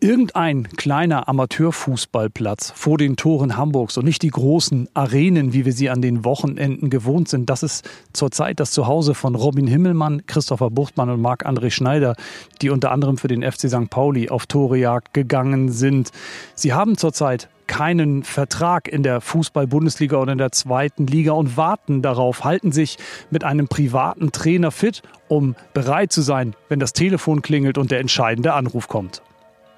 Irgendein 0.08 0.70
kleiner 0.70 1.28
Amateurfußballplatz 1.28 2.72
vor 2.74 2.98
den 2.98 3.18
Toren 3.18 3.58
Hamburgs 3.58 3.98
und 3.98 4.06
nicht 4.06 4.22
die 4.22 4.30
großen 4.30 4.88
Arenen, 4.94 5.52
wie 5.52 5.66
wir 5.66 5.74
sie 5.74 5.90
an 5.90 6.02
den 6.02 6.24
Wochenenden 6.24 6.90
gewohnt 6.90 7.28
sind. 7.28 7.50
Das 7.50 7.62
ist 7.62 7.88
zurzeit 8.14 8.62
das 8.62 8.72
Zuhause 8.72 9.14
von 9.16 9.36
Robin 9.36 9.68
Himmelmann, 9.68 10.26
Christopher 10.26 10.70
Buchtmann 10.70 11.10
und 11.10 11.22
Marc-André 11.22 11.72
Schneider, 11.72 12.16
die 12.62 12.70
unter 12.70 12.92
anderem 12.92 13.18
für 13.18 13.28
den 13.28 13.44
FC 13.44 13.70
St. 13.70 13.90
Pauli 13.90 14.30
auf 14.30 14.46
Torejagd 14.46 15.14
gegangen 15.14 15.74
sind. 15.74 16.12
Sie 16.56 16.72
haben 16.72 16.98
zurzeit 16.98 17.50
keinen 17.68 18.24
Vertrag 18.24 18.88
in 18.88 19.04
der 19.04 19.20
Fußball-Bundesliga 19.20 20.16
oder 20.16 20.32
in 20.32 20.38
der 20.38 20.54
zweiten 20.54 21.06
Liga 21.06 21.34
und 21.34 21.58
warten 21.58 22.02
darauf, 22.02 22.46
halten 22.46 22.72
sich 22.72 22.98
mit 23.30 23.44
einem 23.44 23.68
privaten 23.68 24.32
Trainer 24.32 24.72
fit, 24.72 25.02
um 25.28 25.56
bereit 25.74 26.14
zu 26.14 26.22
sein, 26.22 26.56
wenn 26.70 26.80
das 26.80 26.94
Telefon 26.94 27.42
klingelt 27.42 27.78
und 27.78 27.92
der 27.92 28.00
entscheidende 28.00 28.54
Anruf 28.54 28.88
kommt. 28.88 29.22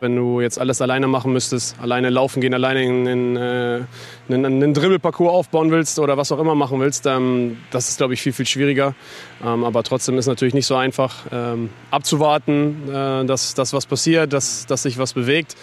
Wenn 0.01 0.15
du 0.15 0.39
jetzt 0.39 0.57
alles 0.59 0.81
alleine 0.81 1.07
machen 1.07 1.33
müsstest, 1.33 1.75
alleine 1.81 2.09
laufen 2.09 2.39
gehen, 2.39 2.53
alleine 2.53 2.83
in, 2.83 3.05
in, 3.05 3.35
äh, 3.35 3.81
einen, 4.29 4.45
einen 4.45 4.73
Dribbelparcours 4.73 5.31
aufbauen 5.31 5.71
willst 5.71 5.99
oder 5.99 6.15
was 6.15 6.31
auch 6.31 6.39
immer 6.39 6.55
machen 6.55 6.79
willst, 6.79 7.05
ähm, 7.05 7.57
das 7.71 7.89
ist, 7.89 7.97
glaube 7.97 8.13
ich, 8.13 8.21
viel, 8.21 8.31
viel 8.31 8.45
schwieriger. 8.45 8.95
Ähm, 9.43 9.65
aber 9.65 9.83
trotzdem 9.83 10.17
ist 10.17 10.25
es 10.25 10.29
natürlich 10.29 10.53
nicht 10.53 10.67
so 10.67 10.75
einfach 10.75 11.25
ähm, 11.33 11.69
abzuwarten, 11.91 12.89
äh, 12.89 13.25
dass, 13.25 13.55
dass 13.55 13.73
was 13.73 13.85
passiert, 13.85 14.31
dass, 14.31 14.65
dass 14.65 14.83
sich 14.83 14.97
was 14.97 15.13
bewegt. 15.13 15.57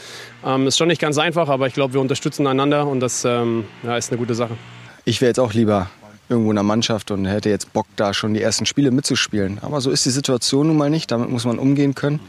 Ähm, 0.44 0.66
ist 0.66 0.76
schon 0.76 0.88
nicht 0.88 1.00
ganz 1.00 1.16
einfach, 1.16 1.48
aber 1.48 1.66
ich 1.66 1.74
glaube, 1.74 1.94
wir 1.94 2.00
unterstützen 2.02 2.46
einander 2.46 2.86
und 2.86 3.00
das 3.00 3.22
ja, 3.22 3.96
ist 3.96 4.10
eine 4.10 4.18
gute 4.18 4.34
Sache. 4.34 4.56
Ich 5.04 5.20
wäre 5.20 5.30
jetzt 5.30 5.40
auch 5.40 5.52
lieber 5.52 5.88
irgendwo 6.28 6.50
in 6.50 6.56
der 6.56 6.64
Mannschaft 6.64 7.10
und 7.10 7.24
hätte 7.26 7.48
jetzt 7.48 7.72
Bock, 7.72 7.86
da 7.96 8.12
schon 8.12 8.34
die 8.34 8.42
ersten 8.42 8.66
Spiele 8.66 8.90
mitzuspielen. 8.90 9.58
Aber 9.62 9.80
so 9.80 9.90
ist 9.90 10.04
die 10.04 10.10
Situation 10.10 10.66
nun 10.66 10.76
mal 10.76 10.90
nicht, 10.90 11.10
damit 11.10 11.30
muss 11.30 11.44
man 11.44 11.58
umgehen 11.58 11.94
können. 11.94 12.20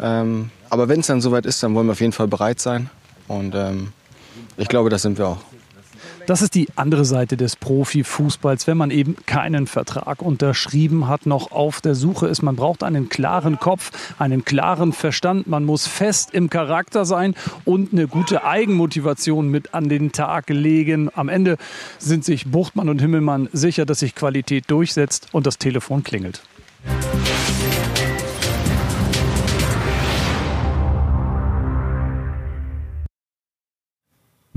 Ähm, 0.00 0.50
aber 0.70 0.88
wenn 0.88 1.00
es 1.00 1.06
dann 1.06 1.20
soweit 1.20 1.46
ist, 1.46 1.62
dann 1.62 1.74
wollen 1.74 1.86
wir 1.86 1.92
auf 1.92 2.00
jeden 2.00 2.12
Fall 2.12 2.28
bereit 2.28 2.60
sein. 2.60 2.90
Und 3.28 3.54
ähm, 3.54 3.92
ich 4.56 4.68
glaube, 4.68 4.90
das 4.90 5.02
sind 5.02 5.18
wir 5.18 5.28
auch. 5.28 5.38
Das 6.26 6.40
ist 6.40 6.54
die 6.54 6.68
andere 6.74 7.04
Seite 7.04 7.36
des 7.36 7.54
Profifußballs, 7.54 8.66
wenn 8.66 8.78
man 8.78 8.90
eben 8.90 9.16
keinen 9.26 9.66
Vertrag 9.66 10.22
unterschrieben 10.22 11.06
hat, 11.06 11.26
noch 11.26 11.52
auf 11.52 11.82
der 11.82 11.94
Suche 11.94 12.28
ist. 12.28 12.40
Man 12.40 12.56
braucht 12.56 12.82
einen 12.82 13.10
klaren 13.10 13.58
Kopf, 13.58 13.90
einen 14.18 14.42
klaren 14.42 14.94
Verstand. 14.94 15.46
Man 15.48 15.66
muss 15.66 15.86
fest 15.86 16.32
im 16.32 16.48
Charakter 16.48 17.04
sein 17.04 17.34
und 17.66 17.92
eine 17.92 18.08
gute 18.08 18.44
Eigenmotivation 18.44 19.50
mit 19.50 19.74
an 19.74 19.90
den 19.90 20.12
Tag 20.12 20.48
legen. 20.48 21.10
Am 21.14 21.28
Ende 21.28 21.58
sind 21.98 22.24
sich 22.24 22.46
Buchtmann 22.46 22.88
und 22.88 23.02
Himmelmann 23.02 23.50
sicher, 23.52 23.84
dass 23.84 23.98
sich 23.98 24.14
Qualität 24.14 24.64
durchsetzt 24.68 25.28
und 25.32 25.46
das 25.46 25.58
Telefon 25.58 26.04
klingelt. 26.04 26.40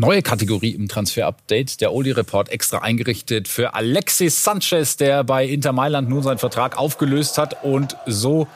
Neue 0.07 0.21
Kategorie 0.21 0.69
im 0.69 0.87
Transfer-Update. 0.87 1.81
Der 1.81 1.91
Oli-Report 1.91 2.47
extra 2.47 2.77
eingerichtet 2.77 3.49
für 3.49 3.73
Alexis 3.73 4.41
Sanchez, 4.41 4.95
der 4.95 5.25
bei 5.25 5.45
Inter 5.45 5.73
Mailand 5.73 6.07
nun 6.07 6.23
seinen 6.23 6.37
Vertrag 6.37 6.77
aufgelöst 6.77 7.37
hat. 7.37 7.65
Und 7.65 7.97
so 8.05 8.47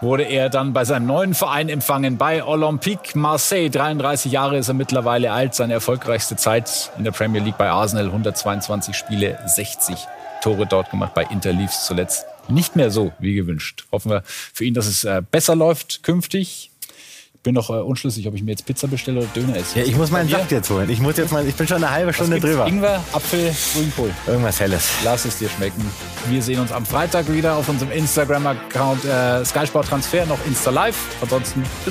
wurde 0.00 0.22
er 0.22 0.50
dann 0.50 0.72
bei 0.72 0.84
seinem 0.84 1.06
neuen 1.06 1.34
Verein 1.34 1.68
empfangen, 1.68 2.16
bei 2.16 2.44
Olympique 2.44 3.18
Marseille. 3.18 3.70
33 3.70 4.30
Jahre 4.30 4.58
ist 4.58 4.68
er 4.68 4.74
mittlerweile 4.74 5.32
alt. 5.32 5.56
Seine 5.56 5.72
erfolgreichste 5.72 6.36
Zeit 6.36 6.92
in 6.96 7.02
der 7.02 7.10
Premier 7.10 7.42
League 7.42 7.58
bei 7.58 7.68
Arsenal. 7.68 8.04
122 8.06 8.94
Spiele, 8.94 9.36
60 9.46 9.96
Tore 10.44 10.64
dort 10.64 10.92
gemacht. 10.92 11.14
Bei 11.14 11.24
Inter 11.24 11.52
lief 11.52 11.72
zuletzt 11.72 12.24
nicht 12.46 12.76
mehr 12.76 12.92
so 12.92 13.10
wie 13.18 13.34
gewünscht. 13.34 13.84
Hoffen 13.90 14.12
wir 14.12 14.22
für 14.24 14.64
ihn, 14.64 14.74
dass 14.74 14.86
es 14.86 15.02
äh, 15.02 15.22
besser 15.28 15.56
läuft 15.56 16.04
künftig 16.04 16.69
bin 17.42 17.54
noch 17.54 17.70
äh, 17.70 17.74
unschlüssig, 17.74 18.26
ob 18.28 18.34
ich 18.34 18.42
mir 18.42 18.50
jetzt 18.50 18.66
Pizza 18.66 18.86
bestelle 18.86 19.20
oder 19.20 19.28
Döner 19.34 19.56
esse. 19.56 19.78
Ja, 19.78 19.84
ich 19.84 19.96
muss 19.96 20.10
meinen 20.10 20.28
Saft 20.28 20.50
jetzt 20.52 20.68
holen. 20.70 20.90
Ich 20.90 21.00
muss 21.00 21.16
jetzt 21.16 21.32
mal, 21.32 21.46
ich 21.46 21.54
bin 21.54 21.66
schon 21.66 21.78
eine 21.78 21.90
halbe 21.90 22.12
Stunde 22.12 22.38
drüber. 22.38 22.66
Ingwer, 22.66 23.02
Apfel, 23.12 23.54
Grünkohl. 23.72 24.10
Irgendwas 24.26 24.60
Helles. 24.60 24.88
Lass 25.04 25.24
es 25.24 25.38
dir 25.38 25.48
schmecken. 25.48 25.84
Wir 26.28 26.42
sehen 26.42 26.60
uns 26.60 26.72
am 26.72 26.84
Freitag 26.84 27.32
wieder 27.32 27.56
auf 27.56 27.68
unserem 27.68 27.92
Instagram-Account 27.92 29.04
äh, 29.04 29.44
Sky 29.44 29.66
Sport 29.66 29.88
Transfer, 29.88 30.26
noch 30.26 30.38
Insta 30.46 30.70
Live. 30.70 30.96
Ansonsten 31.22 31.62
bis 31.62 31.86